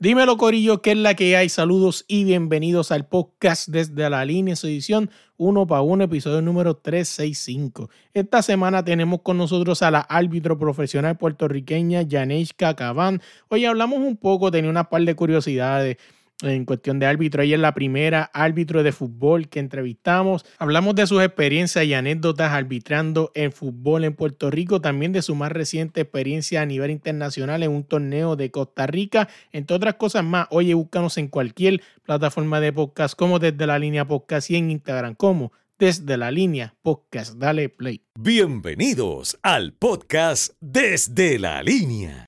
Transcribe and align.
Dímelo, 0.00 0.36
Corillo, 0.36 0.80
¿qué 0.80 0.92
es 0.92 0.96
la 0.96 1.14
que 1.14 1.36
hay? 1.36 1.48
Saludos 1.48 2.04
y 2.06 2.22
bienvenidos 2.22 2.92
al 2.92 3.08
podcast 3.08 3.68
desde 3.68 4.08
la 4.08 4.24
línea, 4.24 4.54
su 4.54 4.68
edición 4.68 5.10
1 5.38 5.66
para 5.66 5.82
1, 5.82 6.04
episodio 6.04 6.40
número 6.40 6.76
365. 6.76 7.90
Esta 8.14 8.42
semana 8.42 8.84
tenemos 8.84 9.22
con 9.22 9.38
nosotros 9.38 9.82
a 9.82 9.90
la 9.90 9.98
árbitro 9.98 10.56
profesional 10.56 11.16
puertorriqueña 11.16 12.02
Yaneishka 12.02 12.76
Cabán. 12.76 13.20
Hoy 13.48 13.64
hablamos 13.64 13.98
un 13.98 14.16
poco, 14.16 14.52
tenía 14.52 14.70
una 14.70 14.88
par 14.88 15.02
de 15.02 15.16
curiosidades 15.16 15.96
en 16.42 16.64
cuestión 16.64 16.98
de 16.98 17.06
árbitro. 17.06 17.42
Ella 17.42 17.56
es 17.56 17.60
la 17.60 17.74
primera 17.74 18.30
árbitro 18.32 18.82
de 18.82 18.92
fútbol 18.92 19.48
que 19.48 19.60
entrevistamos. 19.60 20.44
Hablamos 20.58 20.94
de 20.94 21.06
sus 21.06 21.22
experiencias 21.22 21.84
y 21.84 21.94
anécdotas 21.94 22.52
arbitrando 22.52 23.32
en 23.34 23.52
fútbol 23.52 24.04
en 24.04 24.14
Puerto 24.14 24.50
Rico, 24.50 24.80
también 24.80 25.12
de 25.12 25.22
su 25.22 25.34
más 25.34 25.52
reciente 25.52 26.02
experiencia 26.02 26.62
a 26.62 26.66
nivel 26.66 26.90
internacional 26.90 27.62
en 27.62 27.70
un 27.70 27.84
torneo 27.84 28.36
de 28.36 28.50
Costa 28.50 28.86
Rica, 28.86 29.28
entre 29.52 29.76
otras 29.76 29.94
cosas 29.94 30.24
más. 30.24 30.46
Oye, 30.50 30.74
búscanos 30.74 31.18
en 31.18 31.28
cualquier 31.28 31.82
plataforma 32.04 32.60
de 32.60 32.72
podcast 32.72 33.16
como 33.16 33.38
desde 33.38 33.66
la 33.66 33.78
línea 33.78 34.06
podcast 34.06 34.50
y 34.50 34.56
en 34.56 34.70
Instagram 34.70 35.14
como 35.14 35.52
desde 35.78 36.16
la 36.16 36.30
línea 36.30 36.74
podcast. 36.82 37.34
Dale 37.34 37.68
play. 37.68 38.02
Bienvenidos 38.18 39.38
al 39.42 39.72
podcast 39.72 40.54
desde 40.60 41.38
la 41.38 41.62
línea. 41.62 42.26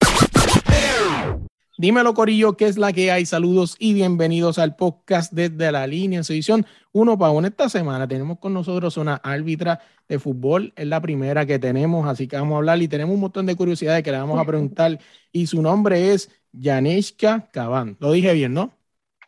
Dímelo, 1.80 2.12
Corillo, 2.12 2.58
¿qué 2.58 2.66
es 2.66 2.76
la 2.76 2.92
que 2.92 3.10
hay? 3.10 3.24
Saludos 3.24 3.74
y 3.78 3.94
bienvenidos 3.94 4.58
al 4.58 4.76
podcast 4.76 5.32
desde 5.32 5.72
la 5.72 5.86
línea 5.86 6.18
en 6.18 6.24
su 6.24 6.34
edición 6.34 6.66
1 6.92 7.18
para 7.18 7.32
1. 7.32 7.48
Esta 7.48 7.70
semana 7.70 8.06
tenemos 8.06 8.38
con 8.38 8.52
nosotros 8.52 8.98
una 8.98 9.14
árbitra 9.14 9.80
de 10.06 10.18
fútbol, 10.18 10.74
es 10.76 10.86
la 10.86 11.00
primera 11.00 11.46
que 11.46 11.58
tenemos, 11.58 12.06
así 12.06 12.28
que 12.28 12.36
vamos 12.36 12.52
a 12.52 12.56
hablar 12.58 12.82
y 12.82 12.88
tenemos 12.88 13.14
un 13.14 13.22
montón 13.22 13.46
de 13.46 13.56
curiosidades 13.56 14.02
que 14.02 14.12
le 14.12 14.18
vamos 14.18 14.38
a 14.38 14.44
preguntar. 14.44 14.98
Y 15.32 15.46
su 15.46 15.62
nombre 15.62 16.12
es 16.12 16.30
Yaneshka 16.52 17.48
Cabán. 17.50 17.96
Lo 17.98 18.12
dije 18.12 18.34
bien, 18.34 18.52
¿no? 18.52 18.76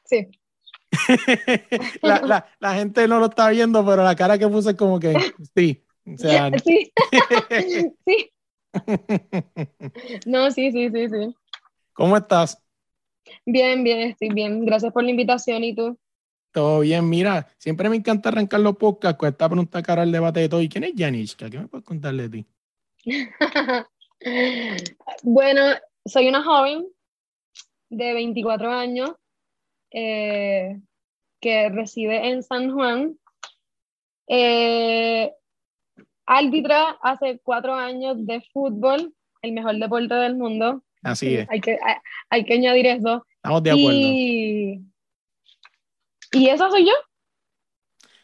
Sí. 0.05 0.29
la, 2.03 2.21
la, 2.21 2.47
la, 2.61 2.75
gente 2.75 3.09
no 3.09 3.19
lo 3.19 3.31
está 3.31 3.49
viendo, 3.49 3.83
pero 3.83 4.05
la 4.05 4.15
cara 4.15 4.37
que 4.37 4.47
puse 4.47 4.73
es 4.73 4.77
como 4.77 5.01
que 5.01 5.17
sí. 5.57 5.83
O 6.05 6.19
sea, 6.19 6.51
sí. 6.67 6.93
sí. 8.05 8.31
No, 10.27 10.51
sí, 10.51 10.71
sí, 10.71 10.91
sí, 10.91 11.09
sí. 11.09 11.35
¿Cómo 11.93 12.17
estás? 12.17 12.63
Bien, 13.45 13.85
bien, 13.85 14.11
estoy 14.11 14.31
bien. 14.31 14.65
Gracias 14.65 14.93
por 14.93 15.05
la 15.05 15.11
invitación. 15.11 15.63
¿Y 15.65 15.75
tú? 15.75 15.99
Todo 16.53 16.81
bien. 16.81 17.09
Mira, 17.09 17.49
siempre 17.59 17.89
me 17.89 17.97
encanta 17.97 18.29
arrancar 18.29 18.61
los 18.61 18.77
podcasts 18.77 19.19
con 19.19 19.29
esta 19.29 19.49
pregunta 19.49 19.83
cara 19.83 20.03
al 20.03 20.13
debate 20.13 20.41
de 20.41 20.49
todo. 20.49 20.61
¿Y 20.61 20.69
quién 20.69 20.85
es 20.85 20.95
Yanishka? 20.95 21.51
¿Qué 21.51 21.59
me 21.59 21.69
puedes 21.69 21.85
contar 21.85 22.15
de 22.15 22.29
ti? 22.29 22.47
bueno, 25.23 25.63
soy 26.05 26.29
una 26.29 26.43
joven 26.43 26.87
de 27.91 28.15
24 28.15 28.71
años 28.71 29.13
eh, 29.91 30.81
que 31.41 31.69
reside 31.69 32.29
en 32.29 32.43
San 32.43 32.73
Juan. 32.73 33.19
Eh, 34.29 35.33
árbitra 36.25 36.99
hace 37.03 37.41
cuatro 37.43 37.75
años 37.75 38.25
de 38.27 38.41
fútbol, 38.53 39.15
el 39.43 39.53
mejor 39.53 39.77
deporte 39.77 40.15
del 40.15 40.37
mundo. 40.37 40.83
Así 41.03 41.35
es. 41.35 41.49
Hay 41.51 41.61
que, 41.61 41.73
hay, 41.73 41.95
hay 42.31 42.45
que 42.45 42.55
añadir 42.55 42.87
eso. 42.87 43.27
Estamos 43.37 43.63
de 43.63 43.71
acuerdo. 43.71 43.99
Y, 43.99 44.81
y 46.33 46.49
eso 46.49 46.71
soy 46.71 46.87
yo. 46.87 46.93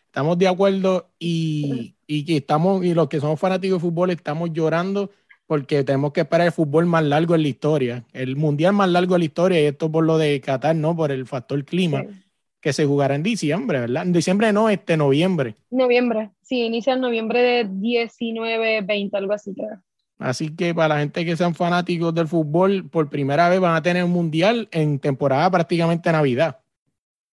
Estamos 0.07 0.39
de 0.39 0.49
acuerdo 0.49 1.11
y, 1.19 1.97
y 2.07 2.37
estamos, 2.37 2.85
y 2.85 2.95
los 2.95 3.09
que 3.09 3.21
somos 3.21 3.39
fanáticos 3.39 3.83
de 3.83 3.89
fútbol 3.89 4.11
estamos 4.11 4.51
llorando 4.53 5.11
porque 5.47 5.83
tenemos 5.83 6.13
que 6.13 6.21
esperar 6.21 6.47
el 6.47 6.53
fútbol 6.53 6.85
más 6.87 7.03
largo 7.05 7.35
en 7.35 7.43
la 7.43 7.49
historia, 7.49 8.05
el 8.13 8.37
mundial 8.37 8.75
más 8.75 8.91
largo 8.91 9.15
en 9.15 9.21
la 9.21 9.25
historia, 9.25 9.63
y 9.63 9.65
esto 9.65 9.91
por 9.91 10.05
lo 10.05 10.19
de 10.19 10.41
Qatar, 10.43 10.77
¿no? 10.77 10.95
Por 10.95 11.11
el 11.11 11.27
factor 11.27 11.65
clima, 11.65 12.03
Sí. 12.03 12.23
que 12.61 12.73
se 12.75 12.85
jugará 12.85 13.15
en 13.15 13.23
diciembre, 13.23 13.81
¿verdad? 13.81 14.03
En 14.03 14.13
diciembre 14.13 14.53
no, 14.53 14.69
este 14.69 14.99
noviembre. 14.99 15.55
Noviembre. 15.71 16.33
Sí, 16.43 16.61
inicia 16.67 16.93
en 16.93 17.01
noviembre 17.01 17.41
de 17.41 17.67
19, 17.71 18.83
20, 18.83 19.17
algo 19.17 19.33
así, 19.33 19.55
creo. 19.55 19.83
Así 20.19 20.55
que 20.57 20.75
para 20.75 20.95
la 20.95 21.01
gente 21.01 21.25
que 21.25 21.37
sean 21.37 21.55
fanáticos 21.55 22.13
del 22.15 22.27
fútbol, 22.27 22.89
por 22.91 23.09
primera 23.09 23.49
vez 23.49 23.61
van 23.61 23.77
a 23.77 23.83
tener 23.83 24.03
un 24.05 24.11
mundial 24.11 24.69
en 24.73 24.99
temporada 24.99 25.51
prácticamente 25.51 26.11
Navidad. 26.11 26.59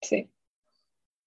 Sí. 0.01 0.29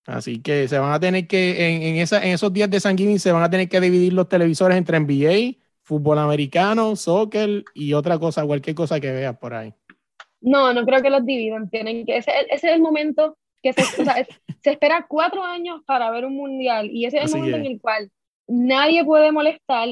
Así 0.06 0.40
que 0.40 0.68
se 0.68 0.78
van 0.78 0.92
a 0.92 1.00
tener 1.00 1.26
que, 1.26 1.68
en, 1.68 1.82
en, 1.82 1.96
esa, 1.96 2.24
en 2.24 2.32
esos 2.32 2.52
días 2.52 2.70
de 2.70 2.80
San 2.80 2.96
Giving, 2.96 3.18
se 3.18 3.32
van 3.32 3.42
a 3.42 3.50
tener 3.50 3.68
que 3.68 3.80
dividir 3.80 4.12
los 4.12 4.28
televisores 4.28 4.78
entre 4.78 4.98
NBA, 5.00 5.58
fútbol 5.82 6.18
americano, 6.18 6.96
soccer 6.96 7.64
y 7.74 7.92
otra 7.92 8.18
cosa, 8.18 8.46
cualquier 8.46 8.74
cosa 8.76 9.00
que 9.00 9.10
veas 9.12 9.36
por 9.36 9.52
ahí. 9.52 9.74
No, 10.40 10.72
no 10.72 10.84
creo 10.86 11.02
que 11.02 11.10
los 11.10 11.26
dividan. 11.26 11.68
Tienen 11.68 12.06
que, 12.06 12.16
ese, 12.18 12.30
ese 12.50 12.68
es 12.68 12.72
el 12.74 12.80
momento 12.80 13.36
que 13.62 13.72
se, 13.72 13.82
o 14.00 14.04
sea, 14.04 14.14
es- 14.20 14.28
se 14.62 14.70
espera 14.70 15.06
cuatro 15.08 15.42
años 15.44 15.82
para 15.86 16.10
ver 16.10 16.24
un 16.24 16.36
mundial 16.36 16.88
y 16.90 17.04
ese 17.04 17.16
es 17.18 17.22
el 17.24 17.26
Así 17.26 17.36
momento 17.36 17.56
es. 17.58 17.66
en 17.66 17.72
el 17.72 17.80
cual 17.80 18.10
nadie 18.46 19.04
puede 19.04 19.30
molestar. 19.32 19.88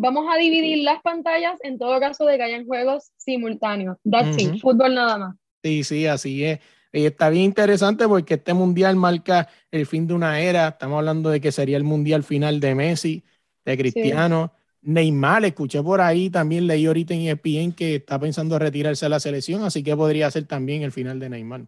Vamos 0.00 0.26
a 0.32 0.36
dividir 0.36 0.84
las 0.84 1.02
pantallas 1.02 1.58
en 1.62 1.76
todo 1.76 1.98
caso 1.98 2.24
de 2.24 2.36
que 2.36 2.42
hayan 2.44 2.66
juegos 2.66 3.10
simultáneos. 3.16 3.96
That's 4.08 4.40
Ujú. 4.42 4.54
it, 4.54 4.60
fútbol 4.60 4.94
nada 4.94 5.18
más. 5.18 5.36
Sí, 5.62 5.82
sí, 5.82 6.06
así 6.06 6.44
es. 6.44 6.60
Y 6.92 7.04
está 7.04 7.28
bien 7.30 7.46
interesante 7.46 8.06
porque 8.06 8.34
este 8.34 8.54
mundial 8.54 8.94
marca 8.94 9.48
el 9.72 9.86
fin 9.86 10.06
de 10.06 10.14
una 10.14 10.40
era. 10.40 10.68
Estamos 10.68 10.98
hablando 10.98 11.30
de 11.30 11.40
que 11.40 11.50
sería 11.50 11.76
el 11.76 11.84
mundial 11.84 12.22
final 12.22 12.60
de 12.60 12.74
Messi, 12.76 13.24
de 13.64 13.76
Cristiano. 13.76 14.52
Neymar, 14.82 15.44
escuché 15.44 15.82
por 15.82 16.00
ahí, 16.00 16.30
también 16.30 16.68
leí 16.68 16.86
ahorita 16.86 17.12
en 17.12 17.22
ESPN 17.22 17.72
que 17.72 17.96
está 17.96 18.18
pensando 18.20 18.56
retirarse 18.56 19.06
de 19.06 19.10
la 19.10 19.18
selección, 19.18 19.64
así 19.64 19.82
que 19.82 19.96
podría 19.96 20.30
ser 20.30 20.46
también 20.46 20.82
el 20.82 20.92
final 20.92 21.18
de 21.18 21.28
Neymar. 21.28 21.66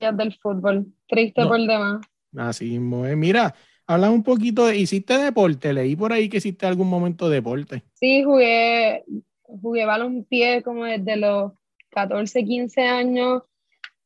Días 0.00 0.16
del 0.16 0.32
fútbol. 0.40 0.86
Triste 1.08 1.42
No. 1.42 1.48
por 1.48 1.58
demás. 1.58 2.06
Así 2.36 2.70
mismo. 2.78 3.02
Mira, 3.16 3.54
habla 3.86 4.10
un 4.10 4.22
poquito 4.22 4.66
de, 4.66 4.78
¿hiciste 4.78 5.18
deporte? 5.18 5.72
Leí 5.72 5.96
por 5.96 6.12
ahí 6.12 6.28
que 6.28 6.38
hiciste 6.38 6.66
algún 6.66 6.88
momento 6.88 7.28
de 7.28 7.36
deporte. 7.36 7.82
Sí, 7.94 8.22
jugué, 8.22 9.04
jugué 9.42 9.84
balompié 9.84 10.62
como 10.62 10.84
desde 10.84 11.16
los 11.16 11.52
14, 11.90 12.44
15 12.44 12.82
años 12.82 13.42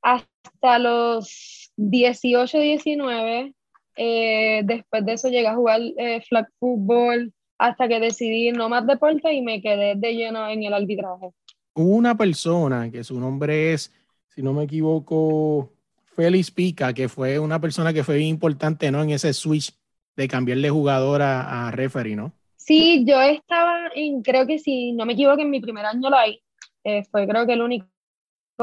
hasta 0.02 0.78
los 0.78 1.72
18, 1.76 2.58
19. 2.58 3.54
Eh, 3.96 4.62
después 4.64 5.04
de 5.04 5.12
eso 5.12 5.28
llegué 5.28 5.48
a 5.48 5.56
jugar 5.56 5.80
eh, 5.96 6.22
flag 6.28 6.48
football 6.60 7.32
hasta 7.58 7.88
que 7.88 7.98
decidí 7.98 8.52
no 8.52 8.68
más 8.68 8.86
deporte 8.86 9.32
y 9.32 9.42
me 9.42 9.60
quedé 9.60 9.94
de 9.96 10.14
lleno 10.14 10.48
en 10.48 10.62
el 10.62 10.72
arbitraje. 10.72 11.30
Hubo 11.74 11.96
una 11.96 12.16
persona 12.16 12.90
que 12.90 13.02
su 13.02 13.18
nombre 13.18 13.72
es, 13.72 13.92
si 14.28 14.42
no 14.42 14.52
me 14.52 14.64
equivoco, 14.64 15.72
Félix 16.18 16.50
Pica, 16.50 16.92
que 16.92 17.08
fue 17.08 17.38
una 17.38 17.60
persona 17.60 17.92
que 17.92 18.02
fue 18.02 18.16
bien 18.16 18.30
importante, 18.30 18.90
¿no? 18.90 19.04
En 19.04 19.10
ese 19.10 19.32
switch 19.32 19.72
de 20.16 20.26
cambiar 20.26 20.58
de 20.58 20.68
jugador 20.68 21.22
a, 21.22 21.68
a 21.68 21.70
referee, 21.70 22.16
¿no? 22.16 22.32
Sí, 22.56 23.04
yo 23.06 23.20
estaba 23.20 23.88
en, 23.94 24.22
creo 24.22 24.44
que 24.44 24.58
si 24.58 24.90
no 24.90 25.06
me 25.06 25.12
equivoco, 25.12 25.40
en 25.40 25.50
mi 25.50 25.60
primer 25.60 25.86
año 25.86 26.10
live, 26.10 26.42
eh, 26.82 27.04
fue 27.04 27.28
creo 27.28 27.46
que 27.46 27.52
el 27.52 27.62
único 27.62 27.86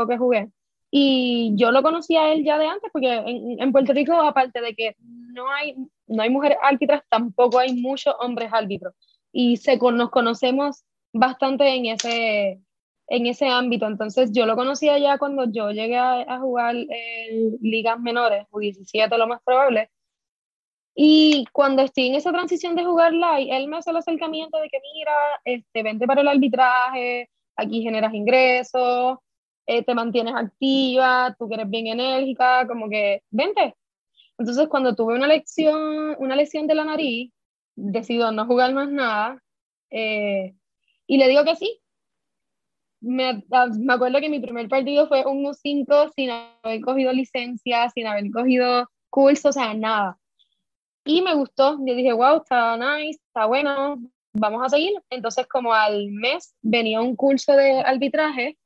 que 0.10 0.18
jugué. 0.18 0.50
Y 0.92 1.54
yo 1.56 1.72
lo 1.72 1.82
conocía 1.82 2.24
a 2.24 2.34
él 2.34 2.44
ya 2.44 2.60
de 2.60 2.68
antes, 2.68 2.92
porque 2.92 3.24
en, 3.26 3.72
Puerto 3.72 3.94
Rico, 3.94 4.22
aparte 4.22 4.60
de 4.60 4.76
que 4.76 4.98
no 5.00 5.50
hay, 5.50 5.78
no 6.08 6.24
hay 6.24 6.30
mujeres 6.30 6.58
árbitras, 6.62 7.04
tampoco 7.10 7.58
hay 7.58 7.74
muchos 7.74 8.14
hombres 8.20 8.50
árbitros. 8.52 8.94
Y 9.32 9.56
se, 9.56 9.78
nos 9.78 10.10
conocemos 10.10 10.84
bastante 11.14 11.66
en 11.74 11.86
ese, 11.86 12.60
en 13.08 13.26
ese 13.28 13.48
ámbito. 13.48 13.88
Entonces 13.88 14.32
yo 14.34 14.46
lo 14.46 14.56
conocía 14.56 14.98
ya 14.98 15.18
cuando 15.18 15.46
yo 15.52 15.72
llegué 15.72 15.98
a, 15.98 16.40
jugar 16.40 16.76
en 16.76 17.58
ligas 17.62 18.00
menores, 18.00 18.46
U17 18.52 19.18
lo 19.18 19.28
más 19.28 19.42
probable. 19.44 19.90
Y 20.96 21.46
cuando 21.52 21.82
estoy 21.82 22.08
en 22.08 22.16
esa 22.16 22.32
transición 22.32 22.76
de 22.76 22.86
jugar 22.86 23.14
live, 23.14 23.56
él 23.56 23.68
me 23.68 23.78
hace 23.78 23.90
el 23.90 23.98
acercamiento 23.98 24.58
de 24.60 24.70
que 24.70 24.80
mira, 24.94 25.14
este, 25.44 25.84
vente 25.84 26.08
para 26.08 26.22
el 26.22 26.28
arbitraje, 26.30 27.30
aquí 27.58 27.82
generas 27.82 28.14
ingresos, 28.14 29.18
eh, 29.68 29.84
te 29.84 29.94
mantienes 29.96 30.36
activa, 30.36 31.36
tú 31.38 31.50
que 31.50 31.56
eres 31.56 31.70
bien 31.70 31.88
enérgica, 31.88 32.66
como 32.68 32.90
que 32.90 33.24
vente. 33.30 33.76
Entonces 34.38 34.68
cuando 34.70 34.96
tuve 34.96 35.16
una 35.16 35.28
lección, 35.28 36.16
una 36.20 36.36
lesión 36.36 36.68
de 36.68 36.76
la 36.76 36.86
nariz, 36.86 37.32
decido 37.76 38.32
no 38.32 38.46
jugar 38.46 38.74
más 38.74 38.90
nada 38.90 39.42
eh, 39.90 40.56
y 41.08 41.18
le 41.18 41.28
digo 41.28 41.44
que 41.44 41.56
sí. 41.56 41.82
Me, 43.06 43.44
me 43.80 43.94
acuerdo 43.94 44.20
que 44.20 44.30
mi 44.30 44.40
primer 44.40 44.68
partido 44.68 45.08
fue 45.08 45.26
un 45.26 45.46
U5 45.46 46.12
sin 46.16 46.32
haber 46.32 46.82
cogido 46.82 47.14
licencia, 47.14 47.90
sin 47.90 48.08
haber 48.08 48.32
cogido 48.32 48.90
curso, 49.10 49.50
o 49.50 49.52
sea, 49.52 49.74
nada. 49.74 50.18
Y 51.06 51.22
me 51.22 51.36
gustó, 51.36 51.78
yo 51.86 51.96
dije, 51.96 52.14
wow, 52.14 52.38
está 52.38 52.76
nice, 52.78 53.20
está 53.28 53.46
bueno, 53.46 53.98
vamos 54.34 54.64
a 54.66 54.70
seguir. 54.70 54.94
Entonces, 55.10 55.48
como 55.48 55.74
al 55.74 56.12
mes 56.12 56.56
venía 56.62 57.00
un 57.02 57.16
curso 57.16 57.54
de 57.54 57.80
arbitraje 57.82 58.58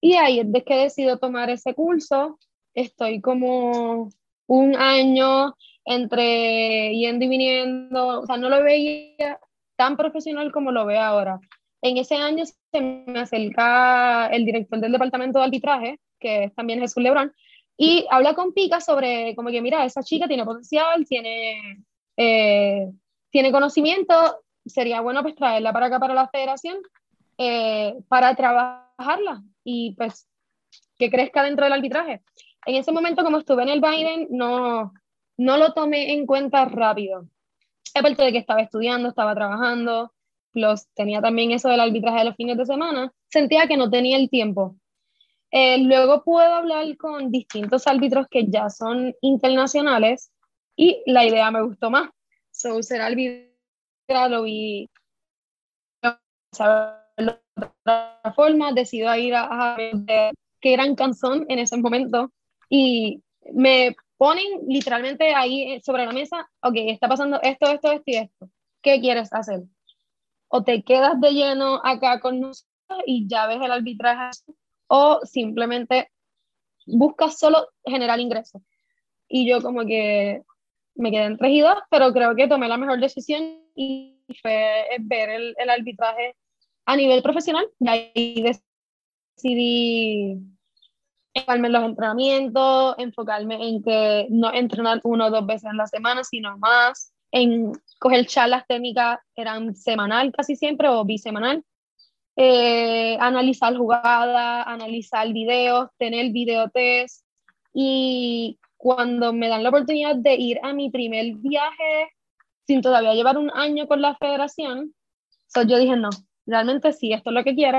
y 0.00 0.14
ahí 0.14 0.40
es 0.40 0.64
que 0.64 0.76
decido 0.76 1.18
tomar 1.18 1.48
ese 1.50 1.74
curso. 1.74 2.38
Estoy 2.74 3.20
como 3.20 4.10
un 4.46 4.76
año 4.76 5.54
entre 5.86 6.94
yendo 6.94 7.24
y 7.24 7.28
viniendo, 7.28 8.20
o 8.20 8.26
sea, 8.26 8.36
no 8.36 8.50
lo 8.50 8.62
veía 8.62 9.40
tan 9.76 9.96
profesional 9.96 10.52
como 10.52 10.72
lo 10.72 10.84
veo 10.84 11.00
ahora. 11.00 11.40
En 11.86 11.98
ese 11.98 12.16
año 12.16 12.44
se 12.44 12.80
me 12.80 13.20
acerca 13.20 14.26
el 14.32 14.44
director 14.44 14.80
del 14.80 14.90
departamento 14.90 15.38
de 15.38 15.44
arbitraje, 15.44 16.00
que 16.18 16.44
es 16.44 16.54
también 16.56 16.80
Jesús 16.80 17.00
Lebrón, 17.00 17.32
y 17.76 18.04
habla 18.10 18.34
con 18.34 18.52
Pica 18.52 18.80
sobre 18.80 19.36
como 19.36 19.50
que, 19.50 19.62
mira, 19.62 19.84
esa 19.84 20.02
chica 20.02 20.26
tiene 20.26 20.44
potencial, 20.44 21.06
tiene, 21.06 21.84
eh, 22.16 22.90
tiene 23.30 23.52
conocimiento, 23.52 24.14
sería 24.64 25.00
bueno 25.00 25.22
pues 25.22 25.36
traerla 25.36 25.72
para 25.72 25.86
acá, 25.86 26.00
para 26.00 26.14
la 26.14 26.28
federación, 26.28 26.78
eh, 27.38 27.94
para 28.08 28.34
trabajarla 28.34 29.44
y 29.62 29.94
pues 29.94 30.28
que 30.98 31.08
crezca 31.08 31.44
dentro 31.44 31.66
del 31.66 31.74
arbitraje. 31.74 32.22
En 32.66 32.74
ese 32.74 32.90
momento, 32.90 33.22
como 33.22 33.38
estuve 33.38 33.62
en 33.62 33.68
el 33.68 33.80
Biden, 33.80 34.26
no, 34.30 34.92
no 35.36 35.56
lo 35.56 35.72
tomé 35.72 36.14
en 36.14 36.26
cuenta 36.26 36.64
rápido. 36.64 37.28
Aparte 37.94 38.24
de 38.24 38.32
que 38.32 38.38
estaba 38.38 38.62
estudiando, 38.62 39.08
estaba 39.08 39.36
trabajando, 39.36 40.15
tenía 40.94 41.20
también 41.20 41.52
eso 41.52 41.68
del 41.68 41.80
arbitraje 41.80 42.18
de 42.18 42.24
los 42.24 42.36
fines 42.36 42.56
de 42.56 42.66
semana, 42.66 43.12
sentía 43.28 43.66
que 43.66 43.76
no 43.76 43.90
tenía 43.90 44.16
el 44.16 44.30
tiempo. 44.30 44.76
Eh, 45.50 45.78
luego 45.78 46.22
puedo 46.24 46.52
hablar 46.52 46.96
con 46.96 47.30
distintos 47.30 47.86
árbitros 47.86 48.26
que 48.28 48.46
ya 48.48 48.68
son 48.68 49.14
internacionales 49.20 50.32
y 50.74 51.02
la 51.06 51.24
idea 51.24 51.50
me 51.50 51.62
gustó 51.62 51.90
más. 51.90 52.10
So, 52.50 52.82
ser 52.82 53.00
árbitro 53.00 53.48
lo 54.28 54.42
vi 54.42 54.88
de 56.02 56.16
otra 57.56 58.32
forma, 58.34 58.72
decido 58.72 59.14
ir 59.14 59.34
a, 59.34 59.72
a 59.72 59.76
ver 59.76 60.34
qué 60.60 60.72
gran 60.72 60.94
canción 60.94 61.44
en 61.48 61.58
ese 61.58 61.76
momento 61.76 62.32
y 62.68 63.22
me 63.52 63.94
ponen 64.16 64.66
literalmente 64.66 65.34
ahí 65.34 65.80
sobre 65.82 66.06
la 66.06 66.12
mesa, 66.12 66.48
ok, 66.62 66.74
está 66.76 67.08
pasando 67.08 67.40
esto, 67.42 67.70
esto, 67.70 67.92
esto 67.92 68.04
y 68.06 68.16
esto. 68.16 68.50
¿Qué 68.82 69.00
quieres 69.00 69.32
hacer? 69.32 69.62
O 70.48 70.62
te 70.62 70.82
quedas 70.82 71.20
de 71.20 71.32
lleno 71.32 71.80
acá 71.84 72.20
con 72.20 72.40
nosotros 72.40 72.66
y 73.06 73.26
ya 73.28 73.46
ves 73.46 73.58
el 73.62 73.72
arbitraje, 73.72 74.30
o 74.88 75.20
simplemente 75.24 76.10
buscas 76.86 77.38
solo 77.38 77.68
generar 77.84 78.20
ingresos. 78.20 78.62
Y 79.28 79.48
yo 79.48 79.60
como 79.60 79.84
que 79.84 80.42
me 80.94 81.10
quedé 81.10 81.24
entre 81.24 81.50
y 81.50 81.62
pero 81.90 82.12
creo 82.12 82.34
que 82.34 82.48
tomé 82.48 82.68
la 82.68 82.76
mejor 82.76 83.00
decisión 83.00 83.60
y 83.74 84.22
fue 84.40 84.86
ver 85.00 85.30
el, 85.30 85.54
el 85.58 85.70
arbitraje 85.70 86.36
a 86.86 86.96
nivel 86.96 87.22
profesional. 87.22 87.68
Y 87.80 87.88
ahí 87.88 88.44
decidí 89.36 90.40
enfocarme 91.34 91.66
en 91.66 91.72
los 91.72 91.84
entrenamientos, 91.84 92.94
enfocarme 92.98 93.68
en 93.68 93.82
que 93.82 94.26
no 94.30 94.52
entrenar 94.52 95.00
uno 95.04 95.26
o 95.26 95.30
dos 95.30 95.46
veces 95.46 95.70
en 95.70 95.76
la 95.76 95.86
semana, 95.86 96.24
sino 96.24 96.56
más, 96.58 97.12
en 97.30 97.72
coger 97.98 98.26
charlas 98.26 98.66
técnicas, 98.66 99.18
eran 99.34 99.74
semanal 99.74 100.32
casi 100.32 100.56
siempre 100.56 100.88
o 100.88 101.04
bisemanal, 101.04 101.64
eh, 102.36 103.16
analizar 103.20 103.76
jugadas, 103.76 104.66
analizar 104.66 105.32
videos, 105.32 105.88
tener 105.98 106.32
videotest 106.32 107.24
y 107.72 108.58
cuando 108.76 109.32
me 109.32 109.48
dan 109.48 109.62
la 109.62 109.70
oportunidad 109.70 110.16
de 110.16 110.34
ir 110.34 110.60
a 110.62 110.72
mi 110.72 110.90
primer 110.90 111.34
viaje 111.36 112.10
sin 112.66 112.82
todavía 112.82 113.14
llevar 113.14 113.38
un 113.38 113.50
año 113.54 113.86
con 113.86 114.02
la 114.02 114.16
federación, 114.16 114.94
yo 115.66 115.78
dije, 115.78 115.96
no, 115.96 116.10
realmente 116.44 116.92
sí, 116.92 117.12
esto 117.12 117.30
es 117.30 117.34
lo 117.34 117.44
que 117.44 117.54
quiero, 117.54 117.78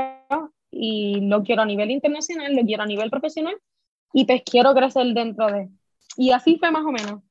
y 0.71 1.21
lo 1.21 1.43
quiero 1.43 1.61
a 1.61 1.65
nivel 1.65 1.91
internacional, 1.91 2.55
lo 2.55 2.63
quiero 2.63 2.83
a 2.83 2.87
nivel 2.87 3.09
profesional 3.09 3.55
y 4.13 4.25
pues 4.25 4.41
quiero 4.43 4.73
crecer 4.73 5.05
dentro 5.13 5.47
de. 5.47 5.69
Y 6.17 6.31
así 6.31 6.57
fue 6.57 6.71
más 6.71 6.83
o 6.85 6.91
menos. 6.91 7.21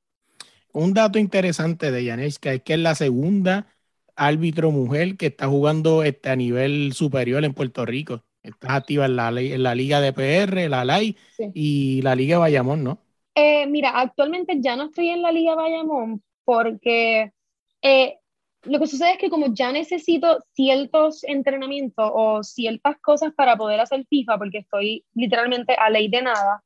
Un 0.77 0.93
dato 0.93 1.19
interesante 1.19 1.91
de 1.91 2.05
Yaneska 2.05 2.53
es 2.53 2.63
que 2.63 2.75
es 2.75 2.79
la 2.79 2.95
segunda 2.95 3.67
árbitro 4.15 4.71
mujer 4.71 5.17
que 5.17 5.29
está 5.29 5.47
jugando 5.47 6.03
este, 6.03 6.29
a 6.29 6.37
nivel 6.37 6.93
superior 6.93 7.43
en 7.47 7.55
Puerto 7.55 7.87
Rico. 7.87 8.25
Estás 8.43 8.73
activa 8.73 9.07
en 9.07 9.17
la, 9.17 9.29
en 9.31 9.63
la 9.63 9.75
Liga 9.75 10.03
de 10.03 10.13
PR, 10.13 10.69
la 10.69 10.85
LAI 10.85 11.17
y 11.55 12.03
la 12.03 12.15
Liga 12.15 12.37
Bayamón, 12.37 12.85
¿no? 12.85 12.99
Eh, 13.35 13.67
mira, 13.67 13.99
actualmente 13.99 14.59
ya 14.61 14.77
no 14.77 14.85
estoy 14.85 15.09
en 15.09 15.23
la 15.23 15.33
Liga 15.33 15.55
Bayamón 15.55 16.23
porque 16.45 17.33
eh, 17.81 18.19
lo 18.65 18.79
que 18.79 18.87
sucede 18.87 19.13
es 19.13 19.19
que 19.19 19.31
como 19.31 19.55
ya 19.55 19.73
necesito 19.73 20.41
ciertos 20.53 21.25
entrenamientos 21.25 22.11
o 22.13 22.43
ciertas 22.43 22.97
cosas 23.01 23.33
para 23.35 23.57
poder 23.57 23.81
hacer 23.81 24.05
FIFA, 24.11 24.37
porque 24.37 24.59
estoy 24.59 25.07
literalmente 25.15 25.75
a 25.75 25.89
ley 25.89 26.11
de 26.11 26.21
nada, 26.21 26.63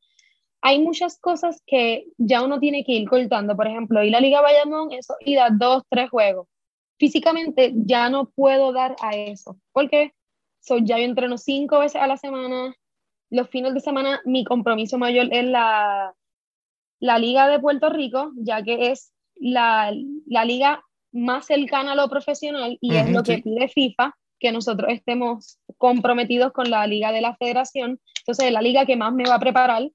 hay 0.63 0.79
muchas 0.81 1.19
cosas 1.19 1.63
que 1.67 2.07
ya 2.19 2.43
uno 2.43 2.59
tiene 2.59 2.85
que 2.85 2.93
ir 2.93 3.09
cortando. 3.09 3.57
Por 3.57 3.67
ejemplo, 3.67 4.03
y 4.03 4.11
la 4.11 4.21
Liga 4.21 4.41
Bayamón, 4.41 4.93
eso, 4.93 5.15
y 5.21 5.35
da 5.35 5.49
dos, 5.51 5.85
tres 5.89 6.11
juegos. 6.11 6.47
Físicamente 6.99 7.73
ya 7.75 8.11
no 8.11 8.29
puedo 8.29 8.73
dar 8.73 8.95
a 9.01 9.17
eso, 9.17 9.57
porque 9.73 10.13
soy 10.61 10.85
ya 10.85 10.99
yo 10.99 11.05
entreno 11.05 11.39
cinco 11.39 11.79
veces 11.79 12.01
a 12.03 12.07
la 12.07 12.19
semana. 12.19 12.75
Los 13.31 13.49
fines 13.49 13.73
de 13.75 13.81
semana, 13.81 14.21
mi 14.25 14.45
compromiso 14.45 14.99
mayor 14.99 15.29
es 15.31 15.45
la, 15.45 16.15
la 16.99 17.19
Liga 17.19 17.49
de 17.49 17.61
Puerto 17.61 17.89
Rico, 17.89 18.33
ya 18.37 18.63
que 18.63 18.91
es 18.91 19.13
la, 19.37 19.93
la 20.27 20.45
liga 20.45 20.85
más 21.13 21.47
cercana 21.47 21.93
a 21.93 21.95
lo 21.95 22.09
profesional 22.09 22.77
y 22.81 22.95
es 22.97 23.11
lo 23.11 23.23
que 23.23 23.39
pide 23.39 23.69
FIFA, 23.69 24.15
que 24.39 24.53
nosotros 24.53 24.91
estemos 24.91 25.59
comprometidos 25.79 26.53
con 26.53 26.71
la 26.71 26.87
liga 26.87 27.13
de 27.13 27.21
la 27.21 27.35
federación. 27.37 28.01
Entonces, 28.19 28.47
es 28.47 28.53
la 28.53 28.63
liga 28.63 28.85
que 28.85 28.97
más 28.97 29.13
me 29.15 29.25
va 29.25 29.37
a 29.37 29.41
preparar 29.41 29.89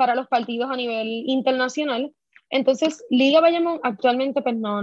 para 0.00 0.14
los 0.14 0.28
partidos 0.28 0.70
a 0.70 0.76
nivel 0.76 1.24
internacional. 1.26 2.10
Entonces, 2.48 3.04
Liga 3.10 3.42
Bayamón 3.42 3.80
actualmente, 3.82 4.40
pues 4.40 4.56
no, 4.56 4.80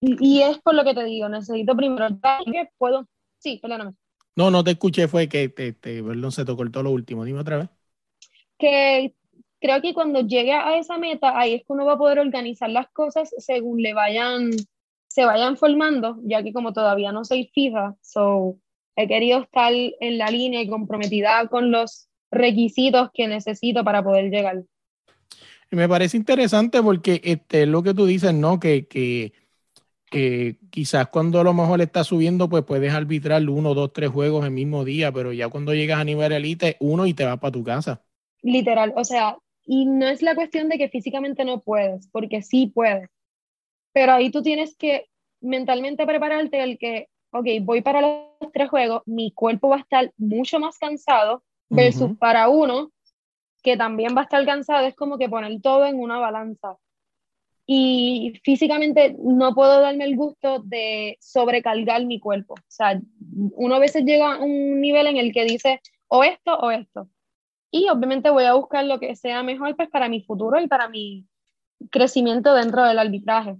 Y, 0.00 0.40
es 0.42 0.58
por 0.58 0.76
lo 0.76 0.84
que 0.84 0.94
te 0.94 1.02
digo, 1.02 1.28
necesito 1.28 1.74
primero 1.74 2.06
que 2.44 2.70
puedo. 2.78 3.08
Sí, 3.38 3.58
perdóname. 3.60 3.94
No, 4.36 4.52
no 4.52 4.62
te 4.62 4.70
escuché, 4.70 5.08
fue 5.08 5.28
que 5.28 5.48
te, 5.48 5.72
te, 5.72 6.00
perdón, 6.00 6.30
se 6.30 6.44
te 6.44 6.54
cortó 6.54 6.80
lo 6.84 6.92
último. 6.92 7.24
Dime 7.24 7.40
otra 7.40 7.56
vez. 7.58 7.68
Que 8.56 9.16
creo 9.60 9.82
que 9.82 9.92
cuando 9.92 10.20
llegue 10.20 10.52
a 10.52 10.78
esa 10.78 10.96
meta, 10.96 11.36
ahí 11.36 11.54
es 11.54 11.62
que 11.62 11.72
uno 11.72 11.86
va 11.86 11.94
a 11.94 11.98
poder 11.98 12.20
organizar 12.20 12.70
las 12.70 12.88
cosas 12.92 13.34
según 13.38 13.82
le 13.82 13.94
vayan 13.94 14.52
se 15.08 15.24
vayan 15.24 15.56
formando, 15.56 16.20
ya 16.22 16.44
que 16.44 16.52
como 16.52 16.72
todavía 16.72 17.10
no 17.10 17.24
soy 17.24 17.50
fija, 17.52 17.96
so, 18.00 18.58
he 18.94 19.08
querido 19.08 19.40
estar 19.40 19.72
en 19.72 20.18
la 20.18 20.26
línea 20.26 20.60
y 20.60 20.68
comprometida 20.68 21.48
con 21.48 21.70
los 21.70 22.10
requisitos 22.30 23.10
que 23.12 23.28
necesito 23.28 23.84
para 23.84 24.02
poder 24.02 24.30
llegar. 24.30 24.64
Me 25.70 25.88
parece 25.88 26.16
interesante 26.16 26.82
porque 26.82 27.20
este, 27.24 27.66
lo 27.66 27.82
que 27.82 27.94
tú 27.94 28.06
dices, 28.06 28.32
¿no? 28.32 28.60
Que, 28.60 28.86
que, 28.86 29.32
que 30.10 30.56
quizás 30.70 31.08
cuando 31.08 31.40
a 31.40 31.44
lo 31.44 31.54
mejor 31.54 31.80
estás 31.80 32.06
subiendo, 32.06 32.48
pues 32.48 32.64
puedes 32.64 32.92
arbitrar 32.92 33.48
uno, 33.48 33.74
dos, 33.74 33.92
tres 33.92 34.10
juegos 34.10 34.44
el 34.44 34.52
mismo 34.52 34.84
día, 34.84 35.10
pero 35.12 35.32
ya 35.32 35.48
cuando 35.48 35.74
llegas 35.74 36.00
a 36.00 36.04
nivel 36.04 36.32
elite, 36.32 36.76
uno 36.80 37.06
y 37.06 37.14
te 37.14 37.24
vas 37.24 37.38
para 37.38 37.52
tu 37.52 37.64
casa. 37.64 38.02
Literal, 38.42 38.92
o 38.96 39.04
sea, 39.04 39.36
y 39.64 39.86
no 39.86 40.06
es 40.06 40.22
la 40.22 40.36
cuestión 40.36 40.68
de 40.68 40.78
que 40.78 40.88
físicamente 40.88 41.44
no 41.44 41.60
puedes, 41.60 42.08
porque 42.12 42.42
sí 42.42 42.70
puedes 42.72 43.10
pero 43.96 44.12
ahí 44.12 44.30
tú 44.30 44.42
tienes 44.42 44.76
que 44.76 45.08
mentalmente 45.40 46.04
prepararte 46.04 46.62
el 46.62 46.76
que, 46.76 47.08
ok, 47.32 47.46
voy 47.62 47.80
para 47.80 48.02
los 48.02 48.52
tres 48.52 48.68
juegos, 48.68 49.00
mi 49.06 49.32
cuerpo 49.32 49.70
va 49.70 49.76
a 49.76 49.80
estar 49.80 50.12
mucho 50.18 50.60
más 50.60 50.76
cansado 50.76 51.42
versus 51.68 52.16
para 52.18 52.48
uno 52.48 52.90
que 53.62 53.76
también 53.76 54.14
va 54.16 54.20
a 54.20 54.24
estar 54.24 54.44
cansado, 54.46 54.86
es 54.86 54.94
como 54.94 55.18
que 55.18 55.28
poner 55.28 55.60
todo 55.60 55.86
en 55.86 55.98
una 55.98 56.18
balanza. 56.18 56.76
Y 57.66 58.40
físicamente 58.44 59.16
no 59.18 59.54
puedo 59.54 59.80
darme 59.80 60.04
el 60.04 60.14
gusto 60.14 60.60
de 60.64 61.18
sobrecargar 61.20 62.06
mi 62.06 62.20
cuerpo. 62.20 62.54
O 62.54 62.68
sea, 62.68 63.00
uno 63.56 63.74
a 63.74 63.80
veces 63.80 64.04
llega 64.04 64.34
a 64.34 64.38
un 64.38 64.80
nivel 64.80 65.08
en 65.08 65.16
el 65.16 65.32
que 65.32 65.44
dice 65.44 65.80
o 66.06 66.22
esto 66.22 66.56
o 66.56 66.70
esto. 66.70 67.08
Y 67.72 67.88
obviamente 67.88 68.30
voy 68.30 68.44
a 68.44 68.54
buscar 68.54 68.84
lo 68.84 69.00
que 69.00 69.16
sea 69.16 69.42
mejor 69.42 69.74
pues, 69.74 69.90
para 69.90 70.08
mi 70.08 70.22
futuro 70.22 70.60
y 70.60 70.68
para 70.68 70.88
mi 70.88 71.26
crecimiento 71.90 72.54
dentro 72.54 72.84
del 72.84 73.00
arbitraje. 73.00 73.56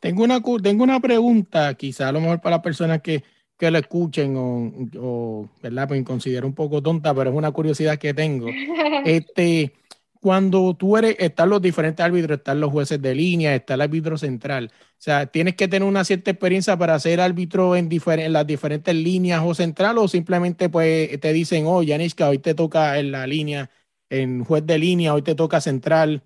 Tengo 0.00 0.24
una, 0.24 0.40
tengo 0.60 0.82
una 0.82 0.98
pregunta, 0.98 1.74
quizá 1.74 2.08
a 2.08 2.12
lo 2.12 2.20
mejor 2.20 2.40
para 2.40 2.56
las 2.56 2.64
personas 2.64 3.00
que, 3.00 3.22
que 3.60 3.70
lo 3.70 3.78
escuchen 3.78 4.36
o, 4.38 4.72
o, 4.98 5.48
¿verdad? 5.62 5.86
Pues 5.86 6.02
considero 6.02 6.46
un 6.46 6.54
poco 6.54 6.82
tonta, 6.82 7.14
pero 7.14 7.28
es 7.28 7.36
una 7.36 7.52
curiosidad 7.52 7.98
que 7.98 8.14
tengo. 8.14 8.46
Este, 9.04 9.72
cuando 10.20 10.74
tú 10.74 10.96
eres, 10.96 11.16
están 11.18 11.48
los 11.48 11.62
diferentes 11.62 12.04
árbitros, 12.04 12.38
están 12.38 12.60
los 12.60 12.70
jueces 12.70 13.00
de 13.00 13.14
línea, 13.14 13.54
está 13.54 13.74
el 13.74 13.82
árbitro 13.82 14.18
central. 14.18 14.70
O 14.74 14.94
sea, 14.98 15.26
¿tienes 15.26 15.56
que 15.56 15.68
tener 15.68 15.86
una 15.86 16.04
cierta 16.04 16.30
experiencia 16.30 16.76
para 16.76 16.98
ser 16.98 17.20
árbitro 17.20 17.76
en, 17.76 17.88
en 17.90 18.32
las 18.32 18.46
diferentes 18.46 18.94
líneas 18.94 19.42
o 19.44 19.54
central 19.54 19.98
o 19.98 20.08
simplemente 20.08 20.68
pues 20.68 21.18
te 21.20 21.32
dicen, 21.32 21.64
oh, 21.66 21.82
Yanishka, 21.82 22.28
hoy 22.28 22.38
te 22.38 22.54
toca 22.54 22.98
en 22.98 23.12
la 23.12 23.26
línea, 23.26 23.70
en 24.10 24.44
juez 24.44 24.66
de 24.66 24.78
línea, 24.78 25.14
hoy 25.14 25.22
te 25.22 25.34
toca 25.34 25.60
central? 25.60 26.22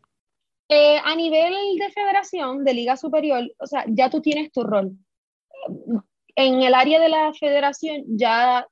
Eh, 0.69 0.99
a 1.05 1.15
nivel 1.15 1.53
de 1.79 1.91
federación, 1.91 2.65
de 2.65 2.75
liga 2.75 2.97
superior, 2.97 3.43
o 3.59 3.67
sea, 3.67 3.85
ya 3.89 4.09
tú 4.11 4.21
tienes 4.21 4.51
tu 4.51 4.63
rol. 4.63 4.97
En 6.37 6.63
el 6.63 6.75
área 6.75 7.01
de 7.01 7.09
la 7.09 7.33
federación 7.35 8.05
ya 8.07 8.67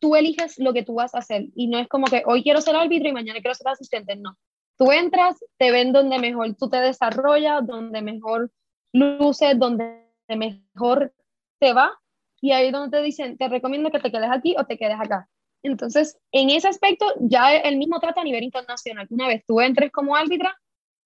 tú 0.00 0.16
eliges 0.16 0.58
lo 0.58 0.72
que 0.72 0.84
tú 0.84 0.94
vas 0.94 1.14
a 1.14 1.18
hacer 1.18 1.46
y 1.54 1.68
no 1.68 1.78
es 1.78 1.88
como 1.88 2.06
que 2.06 2.22
hoy 2.26 2.42
quiero 2.42 2.60
ser 2.60 2.76
árbitro 2.76 3.08
y 3.08 3.12
mañana 3.12 3.40
quiero 3.40 3.54
ser 3.54 3.68
asistente, 3.68 4.16
no. 4.16 4.36
Tú 4.76 4.92
entras, 4.92 5.36
te 5.56 5.72
ven 5.72 5.92
donde 5.92 6.18
mejor 6.18 6.54
tú 6.54 6.68
te 6.68 6.78
desarrollas, 6.78 7.66
donde 7.66 8.00
mejor 8.00 8.50
luces, 8.92 9.58
donde 9.58 10.04
mejor 10.28 11.12
te 11.58 11.72
va 11.72 11.98
y 12.40 12.52
ahí 12.52 12.66
es 12.66 12.72
donde 12.72 12.96
te 12.96 13.02
dicen, 13.02 13.36
te 13.36 13.48
recomiendo 13.48 13.90
que 13.90 13.98
te 13.98 14.12
quedes 14.12 14.30
aquí 14.30 14.54
o 14.58 14.64
te 14.64 14.78
quedes 14.78 15.00
acá. 15.00 15.28
Entonces, 15.62 16.18
en 16.30 16.50
ese 16.50 16.68
aspecto, 16.68 17.06
ya 17.20 17.56
el 17.56 17.76
mismo 17.76 17.98
trata 17.98 18.20
a 18.20 18.24
nivel 18.24 18.44
internacional. 18.44 19.06
Una 19.10 19.26
vez 19.26 19.44
tú 19.46 19.60
entres 19.60 19.90
como 19.90 20.14
árbitra, 20.14 20.56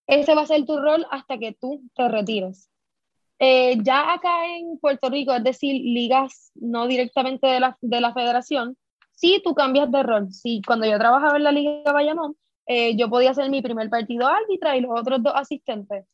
ese 0.06 0.34
va 0.34 0.42
a 0.42 0.46
ser 0.46 0.64
tu 0.66 0.78
rol 0.78 1.06
hasta 1.11 1.38
que 1.38 1.56
tú 1.58 1.82
te 1.94 2.08
retires. 2.08 2.68
Eh, 3.44 3.76
ya 3.82 4.12
acá 4.12 4.46
en 4.46 4.78
Puerto 4.78 5.11
Rico, 5.11 5.34
es 5.34 5.42
decir, 5.42 5.75
ligas 5.75 6.52
no 6.54 6.87
directamente 6.87 7.49
de 7.49 7.58
la, 7.58 7.76
de 7.80 8.00
la 8.00 8.14
federación, 8.14 8.76
sí 9.11 9.40
tú 9.42 9.52
cambias 9.52 9.90
de 9.90 10.04
rol. 10.04 10.32
Sí, 10.32 10.62
cuando 10.64 10.87
yo 10.87 10.96
trabajaba 10.96 11.38
en 11.38 11.42
la 11.42 11.50
Liga 11.50 11.82
de 11.84 11.92
Bayamón, 11.92 12.37
eh, 12.66 12.94
yo 12.96 13.11
podía 13.11 13.32
hacer 13.32 13.50
mi 13.50 13.61
primer 13.61 13.90
partido 13.90 14.28
árbitra 14.28 14.76
y 14.76 14.80
los 14.82 14.92
otros 14.96 15.25
dos 15.25 15.32
asistentes. 15.34 16.06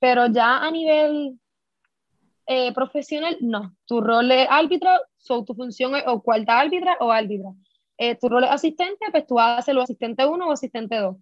Pero 0.00 0.26
ya 0.26 0.58
a 0.58 0.68
nivel 0.72 1.38
eh, 2.48 2.72
profesional, 2.74 3.36
no. 3.40 3.76
Tu 3.86 4.00
rol 4.00 4.32
es 4.32 4.48
árbitro, 4.50 4.90
so, 5.18 5.44
tu 5.44 5.54
función 5.54 5.94
es 5.94 6.02
o 6.08 6.20
cuarta 6.20 6.58
árbitra 6.58 6.96
o 6.98 7.12
árbitra. 7.12 7.52
Tu 8.20 8.28
rol 8.28 8.42
es 8.42 8.50
asistente, 8.50 9.06
pues 9.12 9.24
tú 9.24 9.38
a 9.38 9.62
ser 9.62 9.78
asistente 9.78 10.26
1 10.26 10.48
o 10.48 10.50
asistente 10.50 10.96
2. 10.96 11.16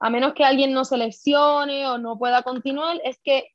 A 0.00 0.10
menos 0.10 0.34
que 0.34 0.44
alguien 0.44 0.74
no 0.74 0.84
seleccione 0.84 1.86
o 1.86 1.96
no 1.96 2.18
pueda 2.18 2.42
continuar, 2.42 3.00
es 3.02 3.18
que 3.24 3.53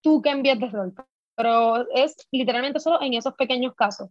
tú 0.00 0.22
cambias 0.22 0.58
de 0.58 0.68
rol. 0.68 0.94
Pero 1.34 1.88
es 1.94 2.16
literalmente 2.32 2.80
solo 2.80 3.00
en 3.00 3.14
esos 3.14 3.34
pequeños 3.34 3.74
casos. 3.74 4.10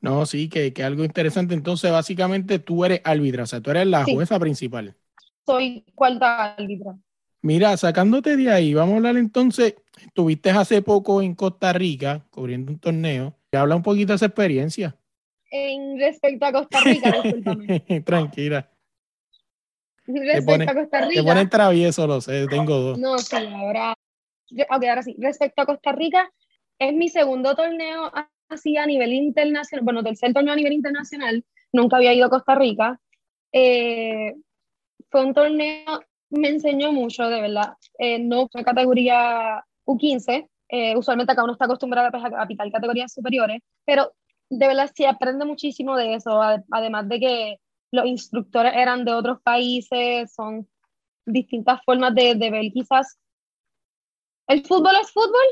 No, 0.00 0.26
sí, 0.26 0.48
que, 0.48 0.72
que 0.72 0.84
algo 0.84 1.04
interesante. 1.04 1.54
Entonces, 1.54 1.90
básicamente 1.90 2.58
tú 2.58 2.84
eres 2.84 3.00
árbitra, 3.04 3.44
o 3.44 3.46
sea, 3.46 3.60
tú 3.60 3.70
eres 3.70 3.86
la 3.86 4.04
jueza 4.04 4.38
principal. 4.38 4.94
Soy 5.44 5.84
cuarta 5.94 6.54
árbitra. 6.54 6.96
Mira, 7.42 7.76
sacándote 7.76 8.36
de 8.36 8.50
ahí, 8.50 8.74
vamos 8.74 8.94
a 8.94 8.96
hablar 8.96 9.16
entonces, 9.16 9.76
estuviste 10.04 10.50
hace 10.50 10.82
poco 10.82 11.22
en 11.22 11.34
Costa 11.34 11.72
Rica 11.72 12.26
cubriendo 12.30 12.72
un 12.72 12.78
torneo. 12.78 13.34
Habla 13.52 13.76
un 13.76 13.82
poquito 13.82 14.12
de 14.12 14.16
esa 14.16 14.26
experiencia. 14.26 14.96
En 15.50 15.98
respecto 15.98 16.44
a 16.44 16.52
Costa 16.52 16.80
Rica, 16.80 17.12
discúlpame. 17.22 17.80
Tranquila. 18.04 18.68
Respecto 20.06 20.70
a 20.70 20.74
Costa 20.74 21.00
Rica. 21.02 21.20
Te 21.20 21.26
ponen 21.26 21.48
travieso, 21.48 22.06
lo 22.06 22.20
sé, 22.20 22.46
tengo 22.48 22.76
dos. 22.78 22.98
No, 22.98 23.16
sí, 23.18 23.36
ahora. 23.36 23.96
Ok, 24.52 24.84
ahora 24.84 25.02
sí. 25.02 25.16
Respecto 25.18 25.62
a 25.62 25.66
Costa 25.66 25.92
Rica, 25.92 26.30
es 26.78 26.92
mi 26.92 27.08
segundo 27.08 27.54
torneo 27.54 28.12
así 28.48 28.76
a 28.76 28.86
nivel 28.86 29.12
internacional, 29.12 29.84
bueno, 29.84 30.04
tercer 30.04 30.32
torneo 30.32 30.52
a 30.52 30.56
nivel 30.56 30.72
internacional, 30.72 31.44
nunca 31.72 31.96
había 31.96 32.14
ido 32.14 32.26
a 32.26 32.30
Costa 32.30 32.54
Rica. 32.54 33.00
Eh, 33.52 34.34
fue 35.10 35.24
un 35.24 35.34
torneo, 35.34 36.00
me 36.30 36.48
enseñó 36.48 36.92
mucho, 36.92 37.28
de 37.28 37.40
verdad. 37.40 37.74
Eh, 37.98 38.18
no 38.18 38.48
fue 38.48 38.64
categoría 38.64 39.64
U15, 39.84 40.48
eh, 40.68 40.96
usualmente 40.96 41.32
acá 41.32 41.44
uno 41.44 41.52
está 41.52 41.64
acostumbrado 41.64 42.10
pues, 42.10 42.24
a, 42.24 42.42
a 42.42 42.70
categorías 42.70 43.12
superiores, 43.12 43.60
pero 43.84 44.12
de 44.50 44.66
verdad 44.66 44.90
sí 44.94 45.04
aprende 45.04 45.44
muchísimo 45.44 45.96
de 45.96 46.14
eso, 46.14 46.40
además 46.70 47.08
de 47.08 47.20
que 47.20 47.56
los 47.92 48.06
instructores 48.06 48.72
eran 48.74 49.04
de 49.04 49.12
otros 49.12 49.40
países, 49.42 50.32
son 50.32 50.68
distintas 51.24 51.80
formas 51.84 52.14
de, 52.14 52.34
de 52.34 52.50
ver 52.50 52.72
quizás. 52.72 53.18
El 54.46 54.64
fútbol 54.64 54.94
es 55.00 55.10
fútbol, 55.10 55.46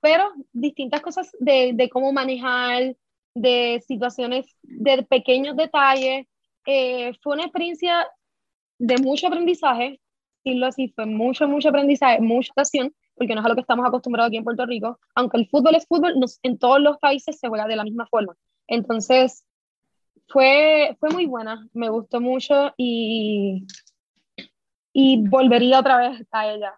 pero 0.00 0.32
distintas 0.52 1.00
cosas 1.00 1.30
de, 1.38 1.72
de 1.74 1.88
cómo 1.88 2.12
manejar, 2.12 2.96
de 3.34 3.82
situaciones, 3.86 4.46
de 4.62 5.02
pequeños 5.02 5.56
detalles. 5.56 6.26
Eh, 6.66 7.12
fue 7.22 7.34
una 7.34 7.44
experiencia 7.44 8.06
de 8.78 8.98
mucho 8.98 9.26
aprendizaje, 9.26 10.00
decirlo 10.44 10.66
así, 10.66 10.88
fue 10.94 11.06
mucho, 11.06 11.48
mucho 11.48 11.68
aprendizaje, 11.68 12.20
mucha 12.20 12.50
estación, 12.50 12.94
porque 13.14 13.34
no 13.34 13.40
es 13.40 13.46
a 13.46 13.48
lo 13.48 13.54
que 13.54 13.60
estamos 13.60 13.86
acostumbrados 13.86 14.28
aquí 14.28 14.36
en 14.36 14.44
Puerto 14.44 14.66
Rico. 14.66 14.98
Aunque 15.14 15.38
el 15.38 15.48
fútbol 15.48 15.74
es 15.74 15.86
fútbol, 15.86 16.14
en 16.42 16.58
todos 16.58 16.80
los 16.80 16.98
países 16.98 17.38
se 17.38 17.48
juega 17.48 17.66
de 17.66 17.76
la 17.76 17.84
misma 17.84 18.06
forma. 18.06 18.34
Entonces, 18.66 19.44
fue, 20.28 20.96
fue 21.00 21.10
muy 21.10 21.26
buena, 21.26 21.68
me 21.72 21.88
gustó 21.88 22.20
mucho 22.20 22.72
y, 22.76 23.66
y 24.92 25.28
volvería 25.28 25.80
otra 25.80 25.98
vez 25.98 26.26
a 26.30 26.48
ella. 26.48 26.74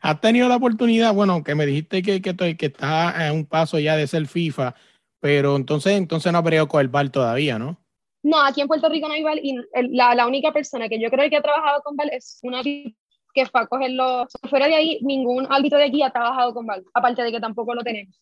¿Has 0.00 0.20
tenido 0.20 0.48
la 0.48 0.56
oportunidad, 0.56 1.14
bueno, 1.14 1.42
que 1.42 1.54
me 1.54 1.66
dijiste 1.66 2.02
que, 2.02 2.20
que, 2.20 2.56
que 2.56 2.66
estás 2.66 3.14
a 3.16 3.32
un 3.32 3.46
paso 3.46 3.78
ya 3.78 3.96
de 3.96 4.06
ser 4.06 4.26
FIFA, 4.26 4.74
pero 5.20 5.56
entonces, 5.56 5.94
entonces 5.94 6.30
no 6.30 6.38
has 6.38 6.44
peleado 6.44 6.68
con 6.68 6.80
el 6.80 6.88
VAR 6.88 7.08
todavía, 7.10 7.58
¿no? 7.58 7.80
No, 8.22 8.42
aquí 8.42 8.60
en 8.60 8.68
Puerto 8.68 8.88
Rico 8.88 9.08
no 9.08 9.14
hay 9.14 9.22
VAR 9.22 9.38
y 9.42 9.56
la, 9.90 10.14
la, 10.14 10.26
única 10.26 10.52
persona 10.52 10.88
que 10.88 11.00
yo 11.00 11.10
creo 11.10 11.28
que 11.28 11.36
ha 11.36 11.42
trabajado 11.42 11.82
con 11.82 11.96
VAR 11.96 12.12
es 12.12 12.38
una 12.42 12.62
que 12.62 13.46
fue 13.50 13.60
a 13.60 13.66
cogerlo. 13.66 14.26
Fuera 14.48 14.66
de 14.66 14.74
ahí, 14.74 14.98
ningún 15.02 15.46
árbitro 15.50 15.78
de 15.78 15.86
aquí 15.86 16.02
ha 16.02 16.10
trabajado 16.10 16.54
con 16.54 16.66
VAR, 16.66 16.82
aparte 16.92 17.22
de 17.22 17.32
que 17.32 17.40
tampoco 17.40 17.74
lo 17.74 17.82
tenemos. 17.82 18.14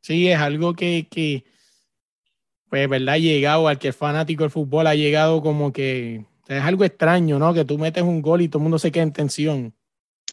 Sí, 0.00 0.28
es 0.28 0.38
algo 0.38 0.74
que, 0.74 1.06
que 1.10 1.44
pues, 2.68 2.88
¿verdad? 2.88 3.14
Ha 3.14 3.18
llegado 3.18 3.68
al 3.68 3.78
que 3.78 3.88
es 3.88 3.96
fanático 3.96 4.42
del 4.42 4.50
fútbol, 4.50 4.88
ha 4.88 4.94
llegado 4.94 5.40
como 5.40 5.72
que 5.72 6.24
es 6.48 6.62
algo 6.62 6.84
extraño, 6.84 7.38
¿no? 7.38 7.54
Que 7.54 7.64
tú 7.64 7.78
metes 7.78 8.02
un 8.02 8.20
gol 8.20 8.42
y 8.42 8.48
todo 8.48 8.58
el 8.58 8.64
mundo 8.64 8.78
se 8.78 8.90
queda 8.90 9.04
en 9.04 9.12
tensión. 9.12 9.74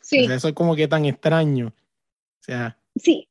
Sí. 0.02 0.26
eso 0.26 0.50
es 0.50 0.54
como 0.54 0.76
que 0.76 0.88
tan 0.88 1.06
extraño. 1.06 1.68
O 1.68 2.44
sea. 2.44 2.78
Sí, 2.96 3.28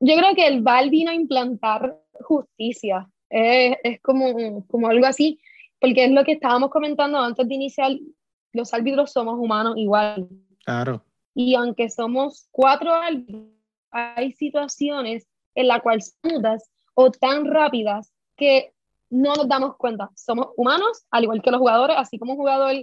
yo 0.00 0.16
creo 0.16 0.34
que 0.34 0.46
el 0.46 0.62
VAR 0.62 0.90
vino 0.90 1.10
a 1.10 1.14
implantar 1.14 2.00
justicia. 2.12 3.08
Es, 3.30 3.76
es 3.82 4.00
como, 4.00 4.66
como 4.66 4.88
algo 4.88 5.06
así, 5.06 5.40
porque 5.80 6.04
es 6.04 6.10
lo 6.10 6.24
que 6.24 6.32
estábamos 6.32 6.70
comentando 6.70 7.18
antes 7.18 7.46
de 7.46 7.54
iniciar. 7.54 7.92
Los 8.52 8.72
árbitros 8.72 9.12
somos 9.12 9.38
humanos 9.38 9.74
igual. 9.76 10.28
Claro. 10.64 11.04
Y 11.34 11.54
aunque 11.54 11.90
somos 11.90 12.48
cuatro 12.52 12.92
árbitros, 12.92 13.42
hay 13.90 14.32
situaciones 14.32 15.26
en 15.54 15.68
las 15.68 15.82
cuales 15.82 16.16
mudas 16.22 16.70
o 16.94 17.10
tan 17.10 17.46
rápidas 17.46 18.12
que 18.36 18.72
no 19.10 19.34
nos 19.34 19.48
damos 19.48 19.76
cuenta. 19.76 20.10
Somos 20.16 20.48
humanos, 20.56 21.04
al 21.10 21.24
igual 21.24 21.42
que 21.42 21.50
los 21.50 21.60
jugadores, 21.60 21.96
así 21.98 22.18
como 22.18 22.32
un 22.32 22.38
jugador 22.38 22.74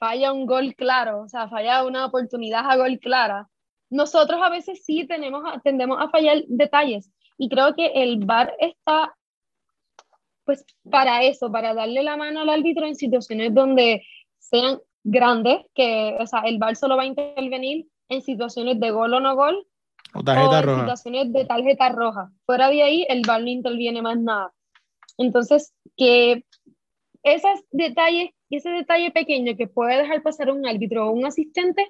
falla 0.00 0.32
un 0.32 0.46
gol 0.46 0.74
claro, 0.74 1.20
o 1.20 1.28
sea, 1.28 1.48
falla 1.48 1.84
una 1.84 2.06
oportunidad 2.06 2.68
a 2.68 2.76
gol 2.76 2.98
clara, 2.98 3.48
nosotros 3.90 4.40
a 4.42 4.48
veces 4.48 4.82
sí 4.82 5.06
tenemos, 5.06 5.42
tendemos 5.62 5.98
a 6.00 6.08
fallar 6.08 6.38
detalles. 6.48 7.10
Y 7.36 7.48
creo 7.48 7.74
que 7.74 7.86
el 7.94 8.24
VAR 8.24 8.54
está 8.58 9.14
pues 10.44 10.64
para 10.90 11.22
eso, 11.22 11.52
para 11.52 11.74
darle 11.74 12.02
la 12.02 12.16
mano 12.16 12.40
al 12.40 12.48
árbitro 12.48 12.86
en 12.86 12.96
situaciones 12.96 13.54
donde 13.54 14.02
sean 14.38 14.80
grandes, 15.04 15.58
que 15.74 16.16
o 16.18 16.26
sea, 16.26 16.40
el 16.40 16.58
VAR 16.58 16.76
solo 16.76 16.96
va 16.96 17.02
a 17.02 17.06
intervenir 17.06 17.86
en 18.08 18.22
situaciones 18.22 18.80
de 18.80 18.90
gol 18.90 19.14
o 19.14 19.20
no 19.20 19.36
gol, 19.36 19.66
o, 20.14 20.24
tarjeta 20.24 20.60
en 20.60 20.80
situaciones 20.80 21.32
de 21.32 21.44
tarjeta 21.44 21.88
roja. 21.90 22.30
Fuera 22.46 22.68
de 22.68 22.82
ahí, 22.82 23.06
el 23.08 23.22
VAR 23.26 23.42
no 23.42 23.48
interviene 23.48 24.02
más 24.02 24.18
nada. 24.18 24.52
Entonces, 25.18 25.72
que 25.96 26.44
esos 27.22 27.60
detalles 27.70 28.30
y 28.50 28.56
ese 28.56 28.68
detalle 28.68 29.12
pequeño 29.12 29.56
que 29.56 29.68
puede 29.68 29.96
dejar 29.96 30.22
pasar 30.22 30.50
un 30.50 30.66
árbitro 30.66 31.08
o 31.08 31.12
un 31.12 31.24
asistente, 31.24 31.86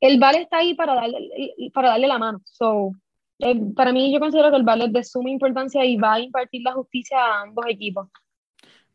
el 0.00 0.18
VAR 0.18 0.34
está 0.34 0.58
ahí 0.58 0.74
para 0.74 0.94
darle, 0.96 1.30
para 1.72 1.90
darle 1.90 2.08
la 2.08 2.18
mano. 2.18 2.42
So, 2.44 2.92
eh, 3.38 3.54
para 3.74 3.92
mí 3.92 4.12
yo 4.12 4.18
considero 4.18 4.50
que 4.50 4.56
el 4.56 4.64
VAR 4.64 4.80
es 4.82 4.92
de 4.92 5.04
suma 5.04 5.30
importancia 5.30 5.84
y 5.84 5.96
va 5.96 6.14
a 6.14 6.20
impartir 6.20 6.62
la 6.62 6.72
justicia 6.72 7.18
a 7.18 7.42
ambos 7.42 7.64
equipos. 7.68 8.08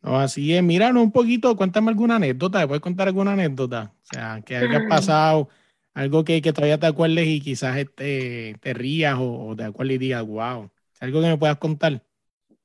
No, 0.02 0.20
así 0.20 0.54
es. 0.54 0.62
Míranos 0.62 1.02
un 1.02 1.12
poquito, 1.14 1.56
cuéntame 1.56 1.90
alguna 1.90 2.18
anécdota, 2.18 2.68
¿puedes 2.68 2.82
contar 2.82 3.08
alguna 3.08 3.34
anécdota? 3.34 3.94
O 4.04 4.06
sea, 4.14 4.42
que 4.46 4.58
haya 4.58 4.86
pasado, 4.90 5.48
algo 5.94 6.26
que, 6.26 6.42
que, 6.42 6.52
todavía 6.52 6.78
te 6.78 6.88
acuerdes 6.88 7.26
y 7.26 7.40
quizás 7.40 7.78
este, 7.78 8.58
te 8.60 8.74
rías 8.74 9.16
o, 9.18 9.56
te 9.56 9.64
acuerdes 9.64 9.96
y 9.96 10.00
digas, 10.00 10.28
wow, 10.28 10.70
algo 11.00 11.22
que 11.22 11.28
me 11.28 11.38
puedas 11.38 11.58
contar. 11.58 12.04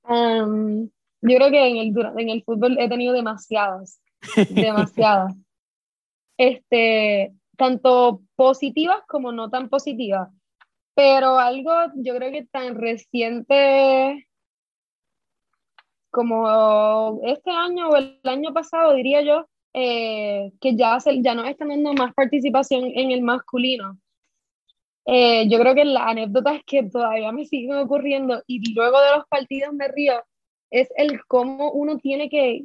Um, 0.02 0.88
yo 1.22 1.36
creo 1.36 1.50
que 1.50 1.68
en 1.68 1.76
el, 1.76 1.94
en 2.18 2.28
el 2.28 2.42
fútbol 2.42 2.76
he 2.80 2.88
tenido 2.88 3.14
demasiadas 3.14 4.00
demasiadas. 4.50 5.34
este, 6.36 7.32
tanto 7.56 8.22
positivas 8.36 9.02
como 9.06 9.32
no 9.32 9.50
tan 9.50 9.68
positivas. 9.68 10.30
Pero 10.94 11.38
algo, 11.38 11.72
yo 11.96 12.14
creo 12.16 12.30
que 12.32 12.46
tan 12.46 12.74
reciente 12.74 14.26
como 16.10 17.20
este 17.24 17.50
año 17.50 17.88
o 17.88 17.96
el 17.96 18.20
año 18.24 18.52
pasado, 18.52 18.92
diría 18.94 19.22
yo, 19.22 19.46
eh, 19.72 20.52
que 20.60 20.76
ya, 20.76 21.00
se, 21.00 21.22
ya 21.22 21.34
no 21.34 21.44
están 21.44 21.68
dando 21.68 21.94
más 21.94 22.12
participación 22.14 22.84
en 22.94 23.10
el 23.10 23.22
masculino. 23.22 23.98
Eh, 25.06 25.48
yo 25.48 25.58
creo 25.58 25.74
que 25.74 25.84
las 25.84 26.06
anécdotas 26.06 26.60
que 26.66 26.82
todavía 26.84 27.32
me 27.32 27.46
siguen 27.46 27.76
ocurriendo 27.76 28.42
y 28.46 28.74
luego 28.74 29.00
de 29.00 29.16
los 29.16 29.26
partidos 29.28 29.72
me 29.72 29.88
río 29.88 30.22
es 30.70 30.88
el 30.96 31.24
cómo 31.26 31.72
uno 31.72 31.98
tiene 31.98 32.28
que, 32.28 32.62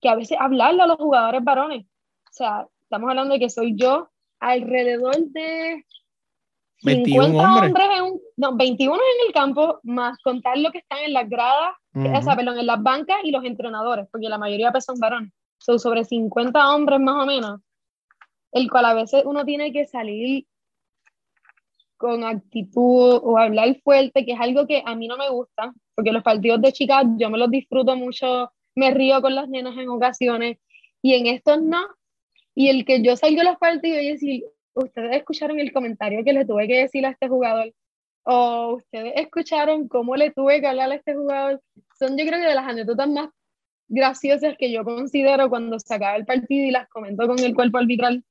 que 0.00 0.08
a 0.08 0.14
veces 0.14 0.38
hablarle 0.40 0.82
a 0.82 0.86
los 0.86 0.96
jugadores 0.96 1.42
varones. 1.44 1.84
O 1.84 2.32
sea, 2.32 2.66
estamos 2.82 3.10
hablando 3.10 3.34
de 3.34 3.40
que 3.40 3.50
soy 3.50 3.74
yo 3.76 4.08
alrededor 4.38 5.16
de 5.16 5.84
21 6.82 7.38
hombres. 7.38 7.86
en 7.96 8.02
un, 8.02 8.20
no, 8.36 8.56
21 8.56 8.94
en 8.94 9.26
el 9.26 9.34
campo, 9.34 9.80
más 9.82 10.18
contar 10.22 10.58
lo 10.58 10.70
que 10.70 10.78
están 10.78 11.00
en 11.00 11.12
las 11.12 11.28
gradas, 11.28 11.74
o 11.94 12.22
sea, 12.22 12.36
perdón, 12.36 12.58
en 12.58 12.66
las 12.66 12.82
bancas 12.82 13.18
y 13.24 13.30
los 13.30 13.44
entrenadores, 13.44 14.06
porque 14.10 14.28
la 14.28 14.38
mayoría 14.38 14.70
pues, 14.70 14.84
son 14.84 14.98
varones. 14.98 15.32
Son 15.58 15.78
sobre 15.78 16.04
50 16.04 16.74
hombres 16.74 17.00
más 17.00 17.22
o 17.22 17.26
menos, 17.26 17.60
el 18.52 18.70
cual 18.70 18.86
a 18.86 18.94
veces 18.94 19.24
uno 19.26 19.44
tiene 19.44 19.72
que 19.72 19.86
salir 19.86 20.46
con 21.98 22.24
actitud 22.24 23.20
o 23.22 23.36
hablar 23.36 23.76
fuerte, 23.84 24.24
que 24.24 24.32
es 24.32 24.40
algo 24.40 24.66
que 24.66 24.82
a 24.86 24.94
mí 24.94 25.06
no 25.06 25.18
me 25.18 25.28
gusta, 25.28 25.70
porque 25.94 26.12
los 26.12 26.22
partidos 26.22 26.62
de 26.62 26.72
chicas 26.72 27.04
yo 27.18 27.28
me 27.28 27.36
los 27.36 27.50
disfruto 27.50 27.94
mucho, 27.94 28.50
me 28.74 28.90
río 28.92 29.20
con 29.20 29.34
las 29.34 29.48
nenas 29.48 29.76
en 29.76 29.88
ocasiones, 29.88 30.58
y 31.02 31.14
en 31.14 31.26
estos 31.26 31.62
no. 31.62 31.80
Y 32.54 32.68
el 32.68 32.84
que 32.84 33.02
yo 33.02 33.16
salgo 33.16 33.40
a 33.40 33.44
los 33.44 33.56
partidos 33.56 34.02
y 34.02 34.10
decir, 34.10 34.44
ustedes 34.74 35.16
escucharon 35.16 35.58
el 35.60 35.72
comentario 35.72 36.24
que 36.24 36.32
le 36.32 36.44
tuve 36.44 36.66
que 36.66 36.78
decir 36.78 37.06
a 37.06 37.10
este 37.10 37.28
jugador, 37.28 37.72
o 38.24 38.74
ustedes 38.76 39.14
escucharon 39.16 39.88
cómo 39.88 40.16
le 40.16 40.30
tuve 40.30 40.60
que 40.60 40.66
hablar 40.66 40.90
a 40.90 40.96
este 40.96 41.14
jugador, 41.14 41.60
son 41.98 42.16
yo 42.16 42.26
creo 42.26 42.40
que 42.40 42.48
de 42.48 42.54
las 42.54 42.66
anécdotas 42.66 43.08
más 43.08 43.30
graciosas 43.88 44.56
que 44.56 44.70
yo 44.70 44.84
considero 44.84 45.48
cuando 45.48 45.78
se 45.78 45.94
acaba 45.94 46.16
el 46.16 46.24
partido 46.24 46.66
y 46.66 46.70
las 46.70 46.88
comento 46.88 47.26
con 47.26 47.38
el 47.38 47.54
cuerpo 47.54 47.78
arbitral, 47.78 48.24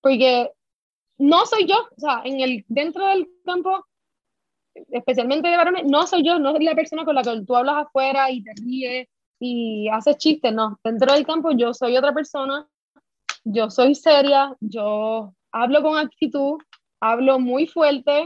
porque 0.00 0.50
no 1.18 1.46
soy 1.46 1.66
yo, 1.66 1.76
o 1.96 2.00
sea, 2.00 2.22
en 2.24 2.40
el, 2.40 2.64
dentro 2.68 3.06
del 3.06 3.28
campo, 3.44 3.86
especialmente 4.90 5.48
de 5.48 5.56
varones, 5.56 5.84
no 5.84 6.06
soy 6.06 6.24
yo, 6.24 6.38
no 6.38 6.52
soy 6.52 6.64
la 6.64 6.74
persona 6.74 7.04
con 7.04 7.14
la 7.14 7.22
que 7.22 7.42
tú 7.46 7.56
hablas 7.56 7.86
afuera 7.86 8.30
y 8.30 8.42
te 8.42 8.52
ríes 8.62 9.08
y 9.44 9.88
haces 9.88 10.18
chistes, 10.18 10.52
no, 10.52 10.78
dentro 10.84 11.12
del 11.12 11.26
campo 11.26 11.50
yo 11.50 11.74
soy 11.74 11.96
otra 11.96 12.14
persona 12.14 12.68
yo 13.44 13.70
soy 13.70 13.94
seria, 13.94 14.56
yo 14.60 15.34
hablo 15.50 15.82
con 15.82 15.98
actitud, 15.98 16.58
hablo 17.00 17.38
muy 17.38 17.66
fuerte 17.66 18.24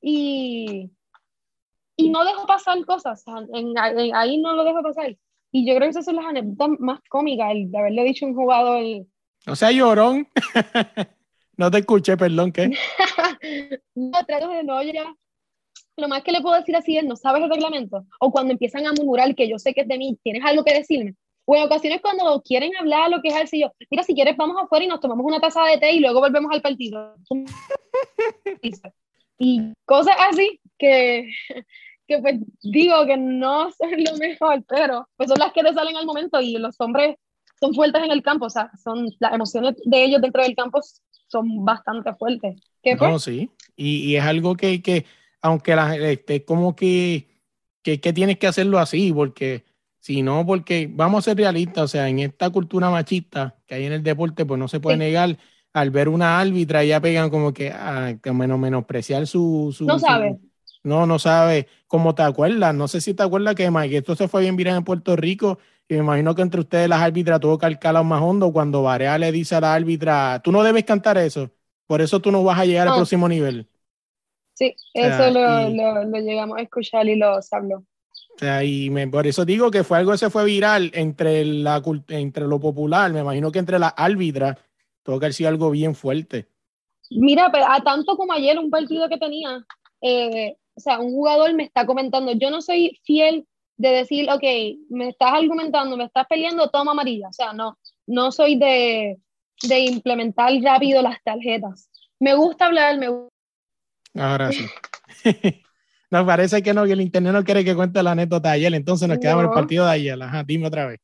y, 0.00 0.90
y 1.96 2.10
no 2.10 2.24
dejo 2.24 2.46
pasar 2.46 2.84
cosas, 2.84 3.24
ahí 4.14 4.38
no 4.38 4.54
lo 4.54 4.64
dejo 4.64 4.82
pasar. 4.82 5.16
Y 5.54 5.66
yo 5.66 5.74
creo 5.74 5.86
que 5.86 5.90
esas 5.90 6.06
son 6.06 6.16
las 6.16 6.26
anécdotas 6.26 6.68
más 6.78 7.00
cómicas, 7.08 7.50
el 7.52 7.70
de 7.70 7.78
haberle 7.78 8.04
dicho 8.04 8.24
a 8.24 8.28
un 8.28 8.34
jugador. 8.34 9.06
O 9.46 9.56
sea, 9.56 9.70
llorón. 9.70 10.26
no 11.58 11.70
te 11.70 11.78
escuché, 11.78 12.16
perdón, 12.16 12.52
¿qué? 12.52 12.70
no, 13.94 14.24
trato 14.26 14.48
de 14.48 14.64
no 14.64 14.82
ya. 14.82 15.14
Lo 15.96 16.08
más 16.08 16.22
que 16.22 16.32
le 16.32 16.40
puedo 16.40 16.56
decir 16.56 16.74
así 16.74 16.96
es, 16.96 17.04
no 17.04 17.16
sabes 17.16 17.42
el 17.42 17.50
reglamento. 17.50 18.04
O 18.20 18.30
cuando 18.30 18.52
empiezan 18.52 18.86
a 18.86 18.92
murmurar 18.92 19.34
que 19.34 19.48
yo 19.48 19.58
sé 19.58 19.74
que 19.74 19.82
es 19.82 19.88
de 19.88 19.98
mí, 19.98 20.18
tienes 20.22 20.44
algo 20.44 20.64
que 20.64 20.74
decirme. 20.74 21.14
O 21.44 21.56
en 21.56 21.64
ocasiones 21.64 22.00
cuando 22.00 22.40
quieren 22.42 22.70
hablar 22.76 23.10
lo 23.10 23.20
que 23.20 23.28
es 23.28 23.52
el 23.52 23.60
yo, 23.60 23.72
mira, 23.90 24.02
si 24.04 24.14
quieres 24.14 24.36
vamos 24.36 24.56
afuera 24.62 24.84
y 24.84 24.88
nos 24.88 25.00
tomamos 25.00 25.26
una 25.26 25.40
taza 25.40 25.64
de 25.64 25.78
té 25.78 25.92
y 25.92 26.00
luego 26.00 26.20
volvemos 26.20 26.52
al 26.52 26.62
partido. 26.62 27.14
y 29.38 29.72
cosas 29.84 30.16
así 30.30 30.60
que, 30.78 31.30
que 32.06 32.18
pues 32.18 32.36
digo 32.62 33.04
que 33.06 33.16
no 33.16 33.70
son 33.72 33.90
lo 33.90 34.16
mejor, 34.18 34.64
pero 34.68 35.08
pues 35.16 35.28
son 35.28 35.38
las 35.38 35.52
que 35.52 35.62
te 35.62 35.74
salen 35.74 35.96
al 35.96 36.06
momento 36.06 36.40
y 36.40 36.56
los 36.58 36.80
hombres 36.80 37.16
son 37.60 37.74
fuertes 37.74 38.02
en 38.02 38.12
el 38.12 38.22
campo, 38.22 38.46
o 38.46 38.50
sea, 38.50 38.70
son 38.82 39.08
las 39.18 39.34
emociones 39.34 39.74
de 39.84 40.04
ellos 40.04 40.20
dentro 40.20 40.42
del 40.42 40.56
campo 40.56 40.80
son 41.28 41.64
bastante 41.64 42.12
fuertes. 42.14 42.60
¿Qué? 42.82 42.94
No, 42.94 43.18
sí, 43.18 43.50
y, 43.76 44.10
y, 44.10 44.16
es 44.16 44.24
algo 44.24 44.54
que, 44.54 44.82
que 44.82 45.06
aunque 45.42 45.76
la, 45.76 45.96
este, 45.96 46.44
como 46.44 46.74
que, 46.74 47.28
que, 47.82 48.00
que 48.00 48.12
tienes 48.12 48.38
que 48.38 48.46
hacerlo 48.46 48.78
así, 48.78 49.12
porque 49.12 49.64
sino 50.02 50.44
porque 50.44 50.90
vamos 50.90 51.20
a 51.20 51.30
ser 51.30 51.36
realistas, 51.36 51.84
o 51.84 51.88
sea, 51.88 52.08
en 52.08 52.18
esta 52.18 52.50
cultura 52.50 52.90
machista 52.90 53.56
que 53.66 53.76
hay 53.76 53.84
en 53.84 53.92
el 53.92 54.02
deporte, 54.02 54.44
pues 54.44 54.58
no 54.58 54.66
se 54.66 54.80
puede 54.80 54.96
negar 54.96 55.38
al 55.72 55.90
ver 55.90 56.08
una 56.08 56.40
árbitra, 56.40 56.82
ya 56.82 57.00
pegan 57.00 57.30
como 57.30 57.52
que 57.52 57.70
a 57.70 58.08
ah, 58.08 58.32
menos 58.32 58.58
menospreciar 58.58 59.28
su, 59.28 59.74
No 59.80 60.00
sabe. 60.00 60.40
no, 60.82 61.06
no 61.06 61.20
sabe. 61.20 61.68
cómo 61.86 62.16
te 62.16 62.22
acuerdas, 62.22 62.74
no 62.74 62.88
sé 62.88 63.00
si 63.00 63.14
te 63.14 63.22
acuerdas 63.22 63.54
que, 63.54 63.70
que 63.88 63.96
esto 63.96 64.16
se 64.16 64.26
fue 64.26 64.42
bien 64.42 64.56
viral 64.56 64.78
en 64.78 64.84
Puerto 64.84 65.14
Rico 65.14 65.58
y 65.88 65.94
me 65.94 66.00
imagino 66.00 66.34
que 66.34 66.42
entre 66.42 66.60
ustedes 66.60 66.88
las 66.88 67.00
árbitras 67.00 67.38
tuvo 67.38 67.56
que 67.56 67.66
alcalar 67.66 68.04
más 68.04 68.22
hondo 68.22 68.52
cuando 68.52 68.82
Varea 68.82 69.18
le 69.18 69.30
dice 69.30 69.54
a 69.54 69.60
la 69.60 69.72
árbitra, 69.72 70.40
tú 70.42 70.50
no 70.50 70.64
debes 70.64 70.82
cantar 70.82 71.16
eso, 71.16 71.52
por 71.86 72.00
eso 72.00 72.18
tú 72.20 72.32
no 72.32 72.42
vas 72.42 72.58
a 72.58 72.64
llegar 72.64 72.88
al 72.88 72.94
próximo 72.94 73.28
nivel. 73.28 73.68
Sí, 74.62 74.76
eso 74.94 75.30
lo, 75.30 76.04
lo, 76.04 76.20
llegamos 76.20 76.56
a 76.56 76.62
escuchar 76.62 77.08
y 77.08 77.16
lo 77.16 77.40
habló. 77.50 77.78
O 77.78 78.38
sea, 78.38 78.62
y 78.62 78.90
me, 78.90 79.08
por 79.08 79.26
eso 79.26 79.44
digo 79.44 79.72
que 79.72 79.82
fue 79.82 79.98
algo 79.98 80.12
que 80.12 80.18
se 80.18 80.30
fue 80.30 80.44
viral 80.44 80.92
entre, 80.94 81.44
la, 81.44 81.82
entre 82.08 82.46
lo 82.46 82.60
popular, 82.60 83.12
me 83.12 83.20
imagino 83.20 83.50
que 83.50 83.58
entre 83.58 83.80
las 83.80 83.92
árbitras, 83.96 84.56
tuvo 85.02 85.18
que 85.18 85.26
haber 85.26 85.34
sido 85.34 85.48
algo 85.48 85.70
bien 85.70 85.96
fuerte. 85.96 86.46
Mira, 87.10 87.50
pero 87.50 87.66
a 87.68 87.80
tanto 87.82 88.16
como 88.16 88.32
ayer 88.32 88.56
un 88.56 88.70
partido 88.70 89.08
que 89.08 89.18
tenía, 89.18 89.66
eh, 90.00 90.56
o 90.74 90.80
sea, 90.80 91.00
un 91.00 91.10
jugador 91.10 91.52
me 91.54 91.64
está 91.64 91.84
comentando, 91.84 92.32
yo 92.32 92.50
no 92.50 92.62
soy 92.62 93.00
fiel 93.02 93.46
de 93.76 93.88
decir, 93.88 94.30
ok, 94.30 94.44
me 94.90 95.08
estás 95.08 95.32
argumentando, 95.32 95.96
me 95.96 96.04
estás 96.04 96.26
peleando, 96.28 96.70
toma 96.70 96.92
amarilla. 96.92 97.28
O 97.28 97.32
sea, 97.32 97.52
no, 97.52 97.76
no 98.06 98.30
soy 98.30 98.56
de, 98.56 99.18
de 99.62 99.78
implementar 99.80 100.52
rápido 100.62 101.02
las 101.02 101.20
tarjetas. 101.24 101.90
Me 102.20 102.34
gusta 102.34 102.66
hablar, 102.66 102.98
me. 102.98 103.08
Ahora 104.14 104.50
sí. 104.52 104.66
Nos 106.10 106.26
parece 106.26 106.62
que 106.62 106.74
no, 106.74 106.84
que 106.84 106.92
el 106.92 107.00
internet 107.00 107.32
no 107.32 107.42
quiere 107.42 107.64
que 107.64 107.74
cuente 107.74 108.02
la 108.02 108.10
anécdota 108.10 108.50
de 108.50 108.56
ayer, 108.56 108.74
entonces 108.74 109.08
nos 109.08 109.16
quedamos 109.16 109.44
en 109.44 109.48
el 109.48 109.54
partido 109.54 109.86
de 109.86 109.92
ayer. 109.92 110.22
Ajá, 110.22 110.44
dime 110.44 110.66
otra 110.66 110.86
vez. 110.86 111.00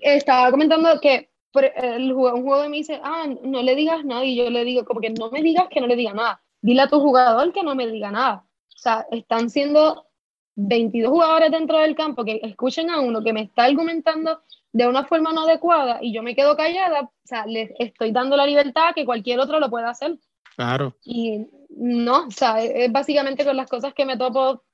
Estaba 0.00 0.50
comentando 0.50 0.98
que 1.02 1.28
el 1.52 2.14
un 2.14 2.42
jugador 2.42 2.70
me 2.70 2.78
dice, 2.78 2.98
ah, 3.02 3.26
no 3.42 3.62
le 3.62 3.74
digas 3.74 4.06
nada, 4.06 4.24
y 4.24 4.36
yo 4.36 4.48
le 4.48 4.64
digo, 4.64 4.86
como 4.86 5.00
que 5.00 5.10
no 5.10 5.30
me 5.30 5.42
digas 5.42 5.66
que 5.70 5.82
no 5.82 5.86
le 5.86 5.96
diga 5.96 6.14
nada. 6.14 6.42
Dile 6.62 6.80
a 6.80 6.88
tu 6.88 6.98
jugador 7.00 7.52
que 7.52 7.62
no 7.62 7.74
me 7.74 7.86
diga 7.86 8.10
nada. 8.10 8.46
O 8.74 8.78
sea, 8.78 9.06
están 9.10 9.50
siendo 9.50 10.06
22 10.54 11.10
jugadores 11.10 11.50
dentro 11.50 11.78
del 11.78 11.94
campo 11.94 12.24
que 12.24 12.40
escuchen 12.42 12.88
a 12.88 13.00
uno 13.00 13.22
que 13.22 13.34
me 13.34 13.42
está 13.42 13.64
argumentando 13.64 14.40
de 14.72 14.86
una 14.86 15.04
forma 15.04 15.32
no 15.32 15.42
adecuada 15.42 15.98
y 16.00 16.14
yo 16.14 16.22
me 16.22 16.34
quedo 16.34 16.56
callada, 16.56 17.02
o 17.02 17.12
sea, 17.24 17.46
les 17.46 17.70
estoy 17.78 18.12
dando 18.12 18.36
la 18.36 18.46
libertad 18.46 18.94
que 18.94 19.04
cualquier 19.04 19.40
otro 19.40 19.60
lo 19.60 19.70
pueda 19.70 19.90
hacer. 19.90 20.18
Claro. 20.56 20.96
Y 21.04 21.46
no, 21.70 22.26
o 22.26 22.30
sea, 22.30 22.62
es 22.62 22.90
básicamente 22.90 23.44
con 23.44 23.56
las 23.56 23.68
cosas 23.68 23.94
que 23.94 24.06
me 24.06 24.16
topo 24.16 24.64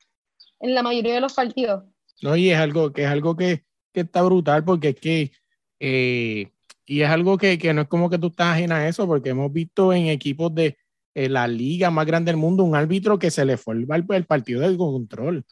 en 0.60 0.74
la 0.74 0.82
mayoría 0.82 1.14
de 1.14 1.20
los 1.20 1.34
partidos. 1.34 1.84
No, 2.22 2.36
y 2.36 2.50
es 2.50 2.58
algo 2.58 2.92
que 2.92 3.02
es 3.02 3.08
algo 3.08 3.36
que, 3.36 3.64
que 3.92 4.00
está 4.00 4.22
brutal 4.22 4.64
porque 4.64 4.90
es 4.90 5.00
que 5.00 5.32
eh, 5.80 6.52
y 6.86 7.02
es 7.02 7.10
algo 7.10 7.38
que, 7.38 7.58
que, 7.58 7.72
no 7.72 7.82
es 7.82 7.88
como 7.88 8.08
que 8.10 8.18
tú 8.18 8.28
estás 8.28 8.54
ajena 8.54 8.76
a 8.76 8.88
eso, 8.88 9.06
porque 9.06 9.30
hemos 9.30 9.52
visto 9.52 9.92
en 9.92 10.06
equipos 10.06 10.54
de 10.54 10.76
eh, 11.14 11.28
la 11.28 11.48
liga 11.48 11.90
más 11.90 12.06
grande 12.06 12.30
del 12.30 12.38
mundo 12.38 12.64
un 12.64 12.76
árbitro 12.76 13.18
que 13.18 13.30
se 13.30 13.44
le 13.44 13.56
fue 13.56 13.74
el, 13.74 13.86
el 14.10 14.24
partido 14.26 14.60
de 14.60 14.76
control, 14.76 15.38
o 15.38 15.44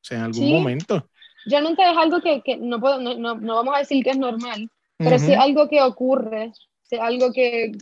sea, 0.00 0.18
en 0.18 0.24
algún 0.24 0.50
momento. 0.50 1.08
Yo 1.46 1.60
nunca 1.60 1.90
es 1.90 1.96
algo 1.96 2.20
que, 2.20 2.42
que 2.42 2.56
no, 2.56 2.80
puedo, 2.80 3.00
no, 3.00 3.14
no, 3.36 3.54
vamos 3.54 3.74
a 3.76 3.78
decir 3.78 4.02
que 4.02 4.10
es 4.10 4.18
normal, 4.18 4.68
pero 4.96 5.18
sí 5.18 5.32
es 5.32 5.38
algo 5.38 5.68
que 5.68 5.80
ocurre, 5.82 6.52
es 6.90 7.00
algo 7.00 7.32
que, 7.32 7.72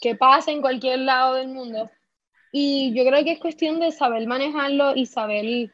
que 0.00 0.14
pasa 0.14 0.50
en 0.50 0.60
cualquier 0.60 1.00
lado 1.00 1.34
del 1.34 1.48
mundo. 1.48 1.90
Y 2.52 2.94
yo 2.94 3.04
creo 3.04 3.24
que 3.24 3.32
es 3.32 3.40
cuestión 3.40 3.80
de 3.80 3.92
saber 3.92 4.26
manejarlo 4.26 4.94
y 4.94 5.06
saber 5.06 5.70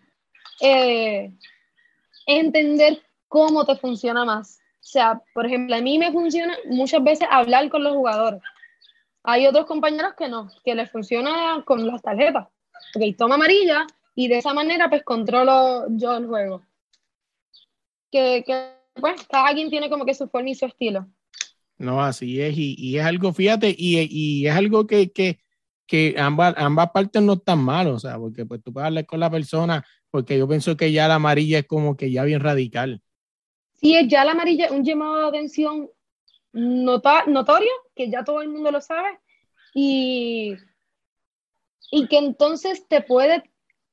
eh, 0.61 1.32
entender 2.26 3.02
cómo 3.28 3.64
te 3.64 3.76
funciona 3.76 4.24
más. 4.24 4.58
O 4.80 4.85
sea, 4.85 5.22
por 5.32 5.46
ejemplo, 5.46 5.76
a 5.76 5.80
mí 5.80 5.98
me 5.98 6.12
funciona 6.12 6.56
muchas 6.66 7.02
veces 7.02 7.28
hablar 7.30 7.68
con 7.68 7.85
los 7.85 7.94
jugadores. 7.94 8.40
Hay 9.22 9.46
otros 9.46 9.66
compañeros 9.66 10.14
que 10.16 10.28
no, 10.28 10.50
que 10.64 10.74
les 10.74 10.90
funciona 10.90 11.62
con 11.64 11.87
las 11.87 12.02
tarjetas. 12.02 12.48
Ok, 12.94 13.16
toma 13.16 13.37
amarilla 13.37 13.87
y 14.14 14.28
de 14.28 14.38
esa 14.38 14.52
manera 14.52 14.88
pues 14.88 15.04
controlo 15.04 15.87
yo 15.90 16.16
el 16.16 16.26
juego. 16.26 16.62
Que, 18.11 18.42
que 18.44 18.72
pues 18.94 19.26
cada 19.28 19.54
quien 19.54 19.70
tiene 19.70 19.88
como 19.88 20.04
que 20.04 20.14
su 20.14 20.28
forma 20.28 20.50
y 20.50 20.54
su 20.54 20.66
estilo. 20.66 21.06
No, 21.78 22.02
así 22.02 22.40
es, 22.40 22.54
y, 22.56 22.98
es 22.98 23.04
algo, 23.04 23.32
fíjate, 23.32 23.74
y, 23.76 24.46
es 24.46 24.54
algo 24.54 24.87
que, 24.87 25.11
que, 25.11 25.40
que, 25.87 26.14
ambas, 26.18 26.54
ambas 26.56 26.90
partes 26.90 27.22
no 27.22 27.35
están 27.35 27.58
mal, 27.58 27.88
o 27.88 27.98
sea, 27.98 28.18
porque 28.18 28.46
pues 28.46 28.62
tú 28.62 28.72
puedes 28.72 28.87
hablar 28.87 29.06
con 29.06 29.20
la 29.20 29.30
persona, 29.30 29.85
porque 30.11 30.38
yo 30.38 30.46
pienso 30.46 30.76
que 30.76 30.92
ya 30.92 31.08
la 31.08 31.16
amarilla 31.16 31.61
es 31.61 31.66
como 31.66 31.96
que 31.96 32.11
ya 32.11 32.22
bien 32.24 32.40
radical. 32.40 33.02
Sí, 33.72 33.96
ya 34.08 34.24
la 34.24 34.32
amarilla, 34.32 34.70
un 34.70 34.85
llamado 34.85 35.16
de 35.16 35.26
atención 35.26 35.90
notorio, 36.52 37.72
que 37.96 38.11
ya 38.11 38.22
todo 38.22 38.42
el 38.42 38.48
mundo 38.48 38.70
lo 38.70 38.80
sabe, 38.80 39.18
y, 39.74 40.54
y 41.90 42.06
que 42.06 42.18
entonces 42.18 42.87
te 42.87 43.00
puede 43.00 43.42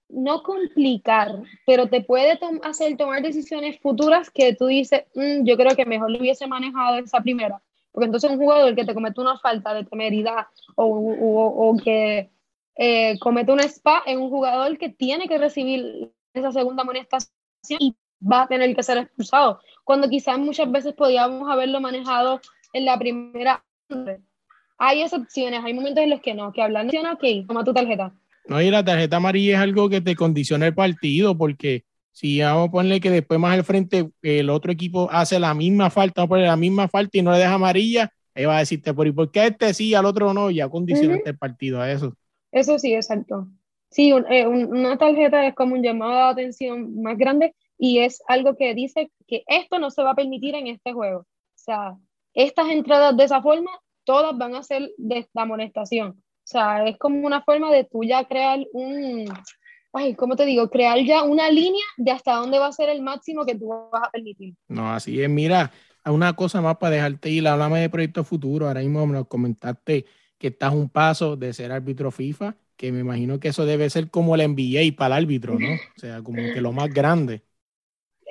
no 0.09 0.41
complicar, 0.41 1.43
pero 1.65 1.87
te 1.87 2.01
puede 2.01 2.37
hacer 2.63 2.97
tomar 2.97 3.21
decisiones 3.21 3.79
futuras 3.79 4.29
que 4.29 4.55
tú 4.55 4.67
dices, 4.67 5.03
mm, 5.15 5.45
yo 5.45 5.55
creo 5.55 5.75
que 5.75 5.85
mejor 5.85 6.11
lo 6.11 6.19
hubiese 6.19 6.47
manejado 6.47 6.97
esa 6.97 7.21
primera. 7.21 7.61
Porque 7.99 8.05
entonces 8.05 8.31
un 8.31 8.37
jugador 8.37 8.73
que 8.75 8.85
te 8.85 8.93
comete 8.93 9.19
una 9.19 9.37
falta 9.39 9.73
de 9.73 9.83
temeridad 9.83 10.47
o, 10.75 10.85
o, 10.85 11.69
o 11.69 11.77
que 11.77 12.29
eh, 12.77 13.19
comete 13.19 13.51
un 13.51 13.59
spa 13.59 14.03
es 14.05 14.15
un 14.15 14.29
jugador 14.29 14.77
que 14.77 14.87
tiene 14.87 15.27
que 15.27 15.37
recibir 15.37 16.13
esa 16.33 16.53
segunda 16.53 16.83
amonestación 16.83 17.29
y 17.77 17.93
va 18.21 18.43
a 18.43 18.47
tener 18.47 18.73
que 18.73 18.83
ser 18.83 18.99
expulsado. 18.99 19.59
Cuando 19.83 20.07
quizás 20.07 20.39
muchas 20.39 20.71
veces 20.71 20.93
podíamos 20.93 21.51
haberlo 21.51 21.81
manejado 21.81 22.39
en 22.71 22.85
la 22.85 22.97
primera. 22.97 23.65
Hay 24.77 25.01
excepciones, 25.01 25.61
hay 25.61 25.73
momentos 25.73 26.01
en 26.01 26.11
los 26.11 26.21
que 26.21 26.33
no, 26.33 26.53
que 26.53 26.61
hablan, 26.61 26.87
ok, 26.87 27.45
toma 27.49 27.65
tu 27.65 27.73
tarjeta. 27.73 28.13
No, 28.47 28.61
y 28.61 28.71
la 28.71 28.85
tarjeta 28.85 29.17
amarilla 29.17 29.57
es 29.57 29.59
algo 29.61 29.89
que 29.89 29.99
te 29.99 30.15
condiciona 30.15 30.67
el 30.67 30.73
partido, 30.73 31.37
porque 31.37 31.83
si 32.11 32.41
vamos 32.41 32.67
a 32.67 32.71
ponerle 32.71 32.99
que 32.99 33.09
después 33.09 33.39
más 33.39 33.53
al 33.53 33.63
frente 33.63 34.09
el 34.21 34.49
otro 34.49 34.71
equipo 34.71 35.09
hace 35.11 35.39
la 35.39 35.53
misma 35.53 35.89
falta, 35.89 36.21
vamos 36.21 36.27
a 36.27 36.29
poner 36.29 36.47
la 36.47 36.55
misma 36.57 36.87
falta 36.87 37.17
y 37.17 37.21
no 37.21 37.31
le 37.31 37.37
deja 37.37 37.53
amarilla, 37.53 38.11
él 38.33 38.47
va 38.47 38.57
a 38.57 38.59
decirte, 38.59 38.93
¿por, 38.93 39.13
¿por 39.13 39.31
qué 39.31 39.47
este 39.47 39.73
sí, 39.73 39.93
al 39.93 40.05
otro 40.05 40.33
no? 40.33 40.49
Ya 40.51 40.69
condicionaste 40.69 41.29
el 41.29 41.37
partido 41.37 41.81
a 41.81 41.91
eso. 41.91 42.13
Eso 42.51 42.79
sí, 42.79 42.93
exacto. 42.93 43.47
Sí, 43.89 44.11
eh, 44.29 44.47
una 44.47 44.97
tarjeta 44.97 45.45
es 45.47 45.55
como 45.55 45.75
un 45.75 45.83
llamado 45.83 46.13
de 46.13 46.43
atención 46.43 47.01
más 47.01 47.17
grande 47.17 47.55
y 47.77 47.99
es 47.99 48.21
algo 48.27 48.55
que 48.55 48.75
dice 48.75 49.11
que 49.27 49.43
esto 49.47 49.79
no 49.79 49.89
se 49.89 50.03
va 50.03 50.11
a 50.11 50.15
permitir 50.15 50.55
en 50.55 50.67
este 50.67 50.93
juego. 50.93 51.19
O 51.19 51.25
sea, 51.55 51.97
estas 52.33 52.69
entradas 52.69 53.17
de 53.17 53.23
esa 53.23 53.41
forma, 53.41 53.71
todas 54.03 54.37
van 54.37 54.55
a 54.55 54.63
ser 54.63 54.91
de 54.97 55.19
esta 55.19 55.41
amonestación. 55.41 56.09
O 56.09 56.51
sea, 56.51 56.87
es 56.87 56.97
como 56.97 57.25
una 57.25 57.41
forma 57.43 57.71
de 57.71 57.83
tú 57.83 58.03
ya 58.03 58.25
crear 58.25 58.59
un, 58.73 59.25
ay, 59.93 60.15
¿cómo 60.15 60.35
te 60.35 60.45
digo? 60.45 60.69
Crear 60.69 60.99
ya 61.03 61.23
una 61.23 61.49
línea 61.49 61.83
de 61.97 62.11
hasta 62.11 62.35
dónde 62.35 62.59
va 62.59 62.67
a 62.67 62.71
ser 62.71 62.89
el 62.89 63.01
máximo 63.01 63.45
que 63.45 63.55
tú 63.55 63.69
vas 63.91 64.07
a 64.07 64.11
permitir. 64.11 64.55
No, 64.67 64.91
así 64.91 65.21
es. 65.21 65.29
Mira, 65.29 65.71
una 66.05 66.33
cosa 66.35 66.61
más 66.61 66.77
para 66.77 66.95
dejarte 66.95 67.29
ir, 67.29 67.47
háblame 67.47 67.81
de 67.81 67.89
proyecto 67.89 68.23
futuro. 68.23 68.67
Ahora 68.67 68.81
mismo 68.81 69.05
me 69.05 69.13
lo 69.13 69.27
comentaste 69.27 70.05
que 70.37 70.47
estás 70.47 70.73
un 70.73 70.89
paso 70.89 71.35
de 71.35 71.53
ser 71.53 71.71
árbitro 71.71 72.11
FIFA, 72.11 72.55
que 72.77 72.91
me 72.91 73.01
imagino 73.01 73.39
que 73.39 73.49
eso 73.49 73.65
debe 73.65 73.89
ser 73.89 74.09
como 74.09 74.35
el 74.35 74.41
NBA 74.41 74.95
para 74.95 75.17
el 75.17 75.23
árbitro, 75.23 75.59
¿no? 75.59 75.73
O 75.73 75.99
sea, 75.99 76.21
como 76.23 76.37
que 76.53 76.61
lo 76.61 76.71
más 76.71 76.89
grande. 76.93 77.43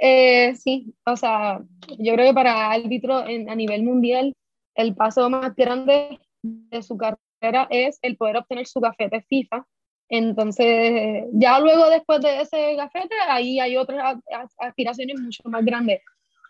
Eh, 0.01 0.55
sí, 0.55 0.94
o 1.05 1.16
sea, 1.16 1.61
yo 1.99 2.14
creo 2.14 2.29
que 2.29 2.35
para 2.35 2.71
árbitro 2.71 3.27
en, 3.27 3.51
a 3.51 3.55
nivel 3.55 3.83
mundial, 3.83 4.33
el 4.75 4.94
paso 4.94 5.29
más 5.29 5.55
grande 5.55 6.18
de 6.42 6.83
su 6.83 6.97
carrera 6.97 7.66
es 7.68 7.99
el 8.03 8.16
poder 8.16 8.38
obtener 8.38 8.66
su 8.66 8.81
gafete 8.81 9.23
FIFA. 9.29 9.66
Entonces, 10.09 11.25
ya 11.33 11.61
luego 11.61 11.90
después 11.90 12.21
de 12.21 12.40
ese 12.40 12.75
gafete, 12.77 13.14
ahí 13.29 13.61
hay 13.61 13.77
otras 13.77 14.18
aspiraciones 14.59 15.21
mucho 15.21 15.42
más 15.44 15.64
grandes. 15.64 16.01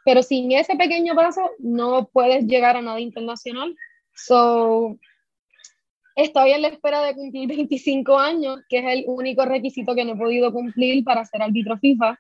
Pero 0.05 0.23
sin 0.23 0.53
ese 0.53 0.77
pequeño 0.77 1.14
paso, 1.14 1.51
no 1.59 2.09
puedes 2.12 2.47
llegar 2.47 2.77
a 2.77 2.83
nada 2.83 3.01
internacional. 3.01 3.75
So, 4.14 4.99
Estoy 6.18 6.51
en 6.51 6.62
la 6.62 6.68
espera 6.68 7.01
de 7.05 7.14
cumplir 7.14 7.47
25 7.47 8.18
años, 8.18 8.59
que 8.68 8.79
es 8.81 8.85
el 8.87 9.05
único 9.07 9.44
requisito 9.44 9.94
que 9.94 10.05
no 10.05 10.14
he 10.14 10.16
podido 10.16 10.53
cumplir 10.53 11.05
para 11.05 11.25
ser 11.25 11.42
árbitro 11.42 11.79
FIFA. 11.79 12.18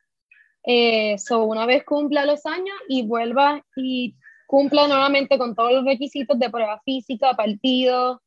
Eh, 0.62 1.16
una 1.32 1.66
vez 1.66 1.82
cumpla 1.82 2.24
los 2.24 2.46
años 2.46 2.76
y 2.88 3.04
vuelva 3.04 3.60
y 3.74 4.14
cumpla 4.46 4.86
nuevamente 4.86 5.36
con 5.36 5.56
todos 5.56 5.72
los 5.72 5.84
requisitos 5.84 6.38
de 6.38 6.48
prueba 6.48 6.80
física, 6.84 7.34
partidos, 7.34 8.20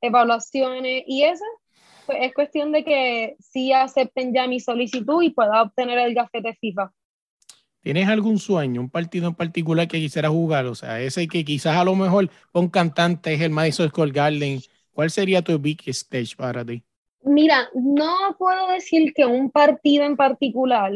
evaluaciones 0.00 1.02
y 1.08 1.24
eso, 1.24 1.44
es 2.08 2.34
cuestión 2.34 2.72
de 2.72 2.84
que 2.84 3.36
sí 3.38 3.72
acepten 3.72 4.32
ya 4.34 4.46
mi 4.46 4.60
solicitud 4.60 5.22
y 5.22 5.30
pueda 5.30 5.62
obtener 5.62 5.98
el 5.98 6.14
gafete 6.14 6.54
FIFA. 6.60 6.92
¿Tienes 7.80 8.08
algún 8.08 8.38
sueño, 8.38 8.80
un 8.80 8.90
partido 8.90 9.28
en 9.28 9.34
particular 9.34 9.86
que 9.86 9.98
quisiera 9.98 10.28
jugar? 10.28 10.66
O 10.66 10.74
sea, 10.74 11.00
ese 11.00 11.28
que 11.28 11.44
quizás 11.44 11.76
a 11.76 11.84
lo 11.84 11.94
mejor 11.94 12.30
un 12.52 12.68
cantante 12.68 13.34
es 13.34 13.40
el 13.40 13.50
Madison 13.50 13.88
Square 13.88 14.10
Garden 14.10 14.60
¿Cuál 14.96 15.10
sería 15.10 15.42
tu 15.42 15.58
big 15.58 15.82
stage 15.88 16.34
para 16.34 16.64
ti? 16.64 16.82
Mira, 17.22 17.68
no 17.74 18.34
puedo 18.38 18.68
decir 18.68 19.12
que 19.12 19.26
un 19.26 19.50
partido 19.50 20.04
en 20.04 20.16
particular. 20.16 20.90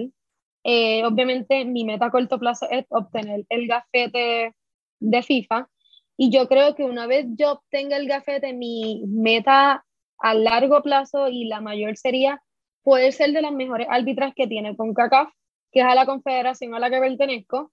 Eh, 0.64 1.04
obviamente, 1.04 1.66
mi 1.66 1.84
meta 1.84 2.06
a 2.06 2.10
corto 2.10 2.38
plazo 2.38 2.66
es 2.70 2.86
obtener 2.88 3.44
el 3.50 3.66
gafete 3.66 4.54
de 5.00 5.22
FIFA. 5.22 5.68
Y 6.16 6.30
yo 6.30 6.48
creo 6.48 6.74
que 6.74 6.84
una 6.84 7.06
vez 7.06 7.26
yo 7.36 7.52
obtenga 7.52 7.98
el 7.98 8.08
gafete, 8.08 8.54
mi 8.54 9.02
meta 9.06 9.84
a 10.20 10.34
largo 10.34 10.82
plazo 10.82 11.28
y 11.28 11.46
la 11.46 11.60
mayor 11.60 11.96
sería 11.96 12.42
poder 12.82 13.12
ser 13.12 13.32
de 13.32 13.42
las 13.42 13.52
mejores 13.52 13.86
árbitras 13.90 14.34
que 14.34 14.46
tiene 14.46 14.76
con 14.76 14.94
CACAF, 14.94 15.32
que 15.72 15.80
es 15.80 15.86
a 15.86 15.94
la 15.94 16.06
confederación 16.06 16.74
a 16.74 16.78
la 16.78 16.90
que 16.90 16.98
pertenezco. 16.98 17.72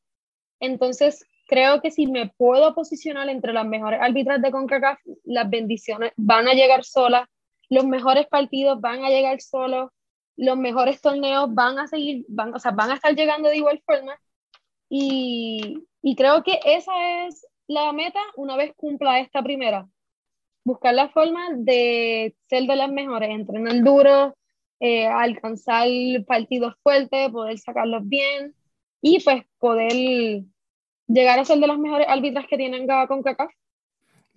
Entonces, 0.59 1.25
creo 1.47 1.81
que 1.81 1.91
si 1.91 2.07
me 2.07 2.29
puedo 2.37 2.75
posicionar 2.75 3.29
entre 3.29 3.53
las 3.53 3.65
mejores 3.65 3.99
árbitras 4.01 4.41
de 4.41 4.51
CONCACAF, 4.51 4.99
las 5.23 5.49
bendiciones 5.49 6.11
van 6.17 6.47
a 6.47 6.53
llegar 6.53 6.83
solas, 6.83 7.27
los 7.69 7.85
mejores 7.85 8.27
partidos 8.27 8.79
van 8.79 9.03
a 9.03 9.09
llegar 9.09 9.41
solos, 9.41 9.89
los 10.35 10.57
mejores 10.57 11.01
torneos 11.01 11.53
van 11.53 11.79
a 11.79 11.87
seguir, 11.87 12.25
van, 12.29 12.53
o 12.53 12.59
sea, 12.59 12.71
van 12.71 12.91
a 12.91 12.95
estar 12.95 13.15
llegando 13.15 13.49
de 13.49 13.57
igual 13.57 13.81
forma. 13.85 14.19
Y, 14.89 15.83
y 16.01 16.15
creo 16.15 16.43
que 16.43 16.59
esa 16.63 17.25
es 17.25 17.45
la 17.67 17.91
meta 17.91 18.19
una 18.35 18.55
vez 18.55 18.73
cumpla 18.75 19.19
esta 19.19 19.41
primera. 19.41 19.87
Buscar 20.67 20.93
la 20.93 21.07
forma 21.07 21.47
de 21.55 22.35
ser 22.49 22.63
de 22.63 22.75
las 22.75 22.91
mejores, 22.91 23.29
entrenar 23.29 23.81
duro, 23.85 24.35
eh, 24.81 25.07
alcanzar 25.07 25.87
partidos 26.27 26.73
fuertes, 26.83 27.29
poder 27.31 27.57
sacarlos 27.57 28.01
bien 28.05 28.53
y 29.01 29.23
pues 29.23 29.43
poder 29.59 29.93
llegar 31.07 31.39
a 31.39 31.45
ser 31.45 31.59
de 31.59 31.67
las 31.67 31.79
mejores 31.79 32.07
árbitras 32.09 32.47
que 32.49 32.57
tienen 32.57 32.85
con 33.07 33.23
CACAF. 33.23 33.49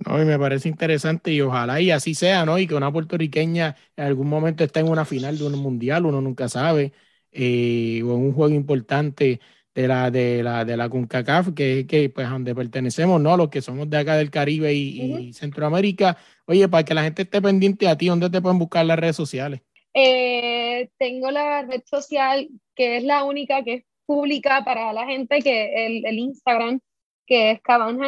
No, 0.06 0.22
y 0.22 0.24
me 0.24 0.38
parece 0.38 0.68
interesante 0.68 1.32
y 1.32 1.40
ojalá 1.40 1.80
y 1.80 1.90
así 1.90 2.14
sea, 2.14 2.46
¿no? 2.46 2.60
Y 2.60 2.68
que 2.68 2.76
una 2.76 2.92
puertorriqueña 2.92 3.74
en 3.96 4.04
algún 4.04 4.28
momento 4.28 4.62
esté 4.62 4.78
en 4.80 4.88
una 4.88 5.04
final 5.04 5.36
de 5.36 5.46
un 5.48 5.58
mundial, 5.58 6.06
uno 6.06 6.20
nunca 6.20 6.48
sabe, 6.48 6.92
eh, 7.32 8.02
o 8.04 8.14
en 8.14 8.20
un 8.22 8.32
juego 8.32 8.54
importante 8.54 9.40
de 9.74 9.88
la 9.88 10.11
de 10.11 10.42
la 10.42 10.64
de 10.64 10.76
la 10.76 10.88
CONCACAF, 10.88 11.54
que 11.54 11.87
que 11.87 12.11
pues 12.11 12.28
donde 12.28 12.54
pertenecemos, 12.54 13.20
¿no? 13.20 13.37
Los 13.37 13.48
que 13.48 13.62
somos 13.62 13.88
de 13.88 13.98
acá 13.98 14.16
del 14.16 14.30
Caribe 14.30 14.72
y, 14.74 15.33
Centroamérica. 15.33 16.16
Oye, 16.46 16.68
para 16.68 16.85
que 16.85 16.94
la 16.94 17.04
gente 17.04 17.22
esté 17.22 17.40
pendiente 17.40 17.88
a 17.88 17.96
ti, 17.96 18.09
¿dónde 18.09 18.30
te 18.30 18.42
pueden 18.42 18.59
buscar 18.59 18.85
las 18.85 18.98
redes 18.98 19.16
sociales? 19.16 19.62
Eh, 19.94 20.88
tengo 20.98 21.30
la 21.30 21.62
red 21.62 21.83
social 21.85 22.48
que 22.74 22.96
es 22.96 23.04
la 23.04 23.24
única 23.24 23.62
que 23.62 23.74
es 23.74 23.85
pública 24.06 24.64
para 24.64 24.92
la 24.92 25.06
gente 25.06 25.40
que 25.40 25.87
el, 25.87 26.04
el 26.04 26.18
Instagram, 26.18 26.80
que 27.26 27.52
es 27.52 27.61
Kaban 27.62 27.98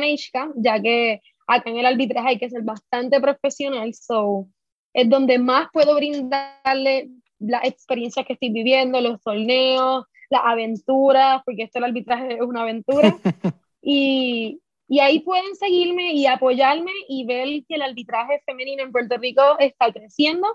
ya 0.57 0.81
que 0.81 1.21
acá 1.47 1.71
en 1.71 1.79
el 1.79 1.87
arbitraje 1.87 2.29
hay 2.29 2.39
que 2.39 2.51
ser 2.51 2.63
bastante 2.63 3.21
profesional, 3.21 3.93
so 3.95 4.49
es 4.93 5.09
donde 5.09 5.39
más 5.39 5.69
puedo 5.73 5.95
brindarle 5.95 7.09
las 7.39 7.65
experiencias 7.65 8.27
que 8.27 8.35
estoy 8.35 8.51
viviendo, 8.51 9.01
los 9.01 9.21
torneos, 9.23 10.05
las 10.33 10.43
aventuras, 10.45 11.43
porque 11.45 11.65
esto 11.65 11.79
el 11.79 11.85
arbitraje 11.85 12.35
es 12.35 12.41
una 12.41 12.63
aventura. 12.63 13.17
y, 13.83 14.61
y 14.89 15.01
ahí 15.01 15.21
pueden 15.21 15.55
seguirme 15.55 16.13
y 16.15 16.27
apoyarme 16.27 16.91
y 17.09 17.25
ver 17.25 17.49
que 17.69 17.77
el 17.77 17.83
arbitraje 17.83 18.43
femenino 18.45 18.83
en 18.83 18.93
Puerto 18.93 19.17
Rico 19.19 19.43
está 19.59 19.93
creciendo 19.93 20.47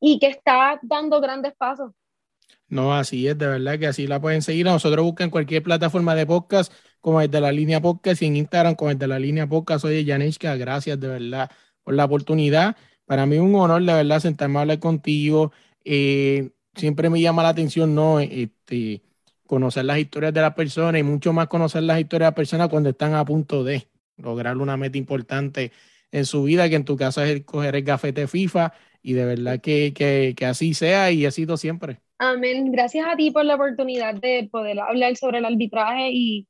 y 0.00 0.18
que 0.18 0.26
está 0.26 0.78
dando 0.82 1.20
grandes 1.20 1.54
pasos. 1.56 1.92
No, 2.68 2.94
así 2.94 3.26
es, 3.26 3.36
de 3.36 3.46
verdad 3.46 3.78
que 3.78 3.86
así 3.86 4.06
la 4.06 4.20
pueden 4.20 4.42
seguir. 4.42 4.68
A 4.68 4.72
nosotros 4.72 5.04
buscan 5.04 5.30
cualquier 5.30 5.62
plataforma 5.62 6.14
de 6.14 6.26
podcast, 6.26 6.72
como 7.00 7.20
el 7.20 7.30
de 7.30 7.40
la 7.40 7.52
línea 7.52 7.80
podcast, 7.80 8.22
y 8.22 8.26
en 8.26 8.36
Instagram, 8.36 8.74
como 8.74 8.90
el 8.90 8.98
de 8.98 9.08
la 9.08 9.18
línea 9.18 9.46
podcast. 9.46 9.82
Soy 9.82 10.06
Janeshka, 10.06 10.56
gracias 10.56 10.98
de 10.98 11.08
verdad 11.08 11.50
por 11.82 11.94
la 11.94 12.04
oportunidad. 12.04 12.76
Para 13.06 13.26
mí 13.26 13.36
es 13.36 13.42
un 13.42 13.54
honor, 13.56 13.82
de 13.82 13.92
verdad, 13.92 14.20
sentarme 14.20 14.58
a 14.58 14.62
hablar 14.62 14.78
contigo. 14.78 15.52
Eh, 15.84 16.50
siempre 16.74 17.10
me 17.10 17.20
llama 17.20 17.42
la 17.42 17.50
atención, 17.50 17.94
¿no? 17.94 18.20
Este, 18.20 19.02
conocer 19.50 19.84
las 19.84 19.98
historias 19.98 20.32
de 20.32 20.42
las 20.42 20.54
personas 20.54 21.00
y 21.00 21.02
mucho 21.02 21.32
más 21.32 21.48
conocer 21.48 21.82
las 21.82 21.98
historias 21.98 22.28
de 22.28 22.30
las 22.30 22.36
personas 22.36 22.68
cuando 22.68 22.90
están 22.90 23.14
a 23.14 23.24
punto 23.24 23.64
de 23.64 23.88
lograr 24.16 24.56
una 24.56 24.76
meta 24.76 24.96
importante 24.96 25.72
en 26.12 26.24
su 26.24 26.44
vida, 26.44 26.68
que 26.68 26.76
en 26.76 26.84
tu 26.84 26.96
caso 26.96 27.20
es 27.20 27.44
coger 27.44 27.74
el 27.74 27.82
gafete 27.82 28.28
FIFA, 28.28 28.72
y 29.02 29.14
de 29.14 29.24
verdad 29.24 29.60
que, 29.60 29.92
que, 29.92 30.34
que 30.36 30.46
así 30.46 30.72
sea 30.72 31.10
y 31.10 31.26
ha 31.26 31.32
sido 31.32 31.56
siempre. 31.56 31.98
Amén. 32.18 32.70
Gracias 32.70 33.04
a 33.08 33.16
ti 33.16 33.32
por 33.32 33.44
la 33.44 33.56
oportunidad 33.56 34.14
de 34.14 34.48
poder 34.52 34.78
hablar 34.78 35.16
sobre 35.16 35.38
el 35.38 35.44
arbitraje 35.44 36.10
y, 36.12 36.46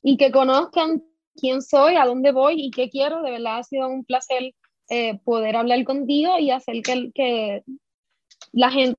y 0.00 0.16
que 0.16 0.30
conozcan 0.30 1.02
quién 1.34 1.60
soy, 1.60 1.96
a 1.96 2.06
dónde 2.06 2.30
voy 2.30 2.54
y 2.66 2.70
qué 2.70 2.88
quiero. 2.88 3.20
De 3.22 3.32
verdad 3.32 3.58
ha 3.58 3.64
sido 3.64 3.88
un 3.88 4.04
placer 4.04 4.54
eh, 4.90 5.18
poder 5.24 5.56
hablar 5.56 5.82
contigo 5.82 6.38
y 6.38 6.52
hacer 6.52 6.82
que, 6.82 7.10
que 7.12 7.64
la 8.52 8.70
gente 8.70 8.96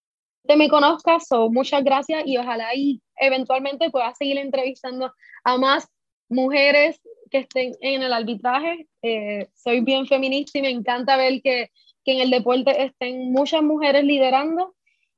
me 0.57 0.67
conozca. 0.67 1.21
So, 1.21 1.49
muchas 1.49 1.85
gracias 1.85 2.23
y 2.25 2.37
ojalá 2.37 2.75
y 2.75 3.01
eventualmente 3.17 3.89
pueda 3.89 4.13
seguir 4.15 4.37
entrevistando 4.37 5.13
a 5.43 5.57
más 5.57 5.87
mujeres 6.29 6.99
que 7.31 7.39
estén 7.39 7.73
en 7.81 8.03
el 8.03 8.13
arbitraje. 8.13 8.87
Eh, 9.01 9.47
soy 9.53 9.81
bien 9.81 10.07
feminista 10.07 10.57
y 10.59 10.61
me 10.61 10.69
encanta 10.69 11.17
ver 11.17 11.41
que, 11.41 11.71
que 12.03 12.13
en 12.13 12.19
el 12.21 12.29
deporte 12.29 12.83
estén 12.83 13.31
muchas 13.31 13.61
mujeres 13.63 14.03
liderando 14.03 14.75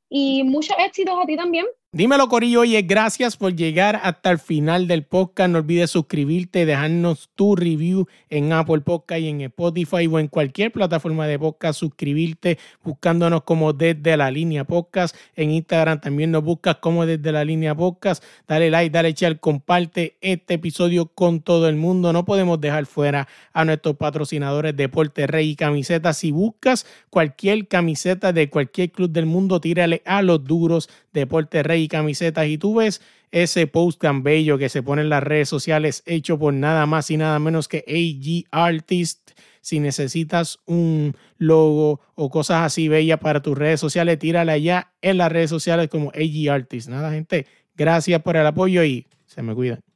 y 0.10 0.43
muchos 0.43 0.75
éxitos 0.79 1.17
a 1.21 1.25
ti 1.25 1.36
también. 1.36 1.65
Dímelo, 1.93 2.28
Corillo. 2.28 2.60
Oye, 2.60 2.82
gracias 2.82 3.38
por 3.38 3.56
llegar 3.56 4.02
hasta 4.04 4.30
el 4.30 4.39
final 4.39 4.88
del 4.88 5.06
podcast. 5.06 5.50
No 5.50 5.60
olvides 5.60 5.89
suscribirte 5.89 6.60
y 6.60 6.65
dejarnos 6.65 7.30
tu 7.34 7.56
review 7.56 8.08
en 8.30 8.52
Apple 8.52 8.82
Podcast 8.82 9.21
y 9.21 9.30
en 9.30 9.39
Spotify 9.39 10.06
o 10.06 10.19
en 10.19 10.28
cualquier 10.28 10.73
plataforma 10.73 11.26
de 11.28 11.39
podcast. 11.39 11.80
Suscribirte 11.80 12.60
buscándonos 12.84 13.43
como 13.43 13.71
desde 13.71 14.17
la 14.17 14.30
línea 14.30 14.65
podcast. 14.65 15.15
En 15.38 15.50
Instagram 15.50 16.02
también 16.02 16.30
nos 16.32 16.43
buscas 16.43 16.76
como 16.76 17.06
desde 17.06 17.32
la 17.32 17.45
línea 17.45 17.73
podcast. 17.73 18.21
Dale 18.50 18.69
like, 18.69 18.91
dale 18.91 19.13
share, 19.13 19.39
comparte 19.39 20.17
este 20.19 20.56
episodio 20.56 21.06
con 21.06 21.39
todo 21.39 21.69
el 21.69 21.78
mundo. 21.78 22.12
No 22.12 22.26
podemos 22.26 22.60
dejar 22.60 22.86
fuera 22.86 23.30
a 23.54 23.63
nuestros 23.63 23.95
patrocinadores 23.95 24.76
Deporte 24.76 25.26
Rey 25.26 25.52
y 25.52 25.56
Camisetas. 25.56 26.17
Si 26.17 26.32
buscas 26.32 26.86
cualquier 27.10 27.69
camiseta 27.69 28.34
de 28.34 28.50
cualquier 28.50 28.91
club 28.91 29.10
del 29.10 29.26
mundo, 29.26 29.62
tírale 29.62 30.02
a 30.06 30.21
los 30.21 30.43
duros 30.43 30.89
Deporte 31.19 31.63
Rey 31.63 31.84
y 31.84 31.88
camisetas 31.88 32.47
y 32.47 32.58
tú 32.58 32.75
ves 32.75 33.01
ese 33.32 33.67
post 33.67 34.01
tan 34.01 34.23
bello 34.23 34.58
que 34.58 34.69
se 34.69 34.84
pone 34.84 35.01
en 35.01 35.10
las 35.10 35.23
redes 35.23 35.49
sociales 35.49 36.03
hecho 36.06 36.39
por 36.39 36.53
nada 36.53 36.86
más 36.86 37.12
y 37.12 37.17
nada 37.17 37.39
menos 37.39 37.67
que 37.67 37.84
AG 37.88 38.47
Artist. 38.51 39.32
Si 39.62 39.80
necesitas 39.82 40.60
un 40.65 41.15
logo 41.38 41.99
o 42.15 42.30
cosas 42.30 42.62
así 42.62 42.88
bellas 42.88 43.19
para 43.19 43.41
tus 43.41 43.58
redes 43.58 43.82
sociales, 43.82 44.17
tírala 44.17 44.53
allá 44.53 44.93
en 45.01 45.17
las 45.17 45.32
redes 45.32 45.49
sociales 45.49 45.89
como 45.89 46.12
AG 46.12 46.49
Artist. 46.49 46.88
Nada, 46.88 47.12
gente, 47.12 47.47
gracias 47.75 48.21
por 48.21 48.38
el 48.38 48.47
apoyo 48.47 48.84
y 48.84 49.08
se 49.25 49.41
me 49.41 49.53
cuidan. 49.53 49.87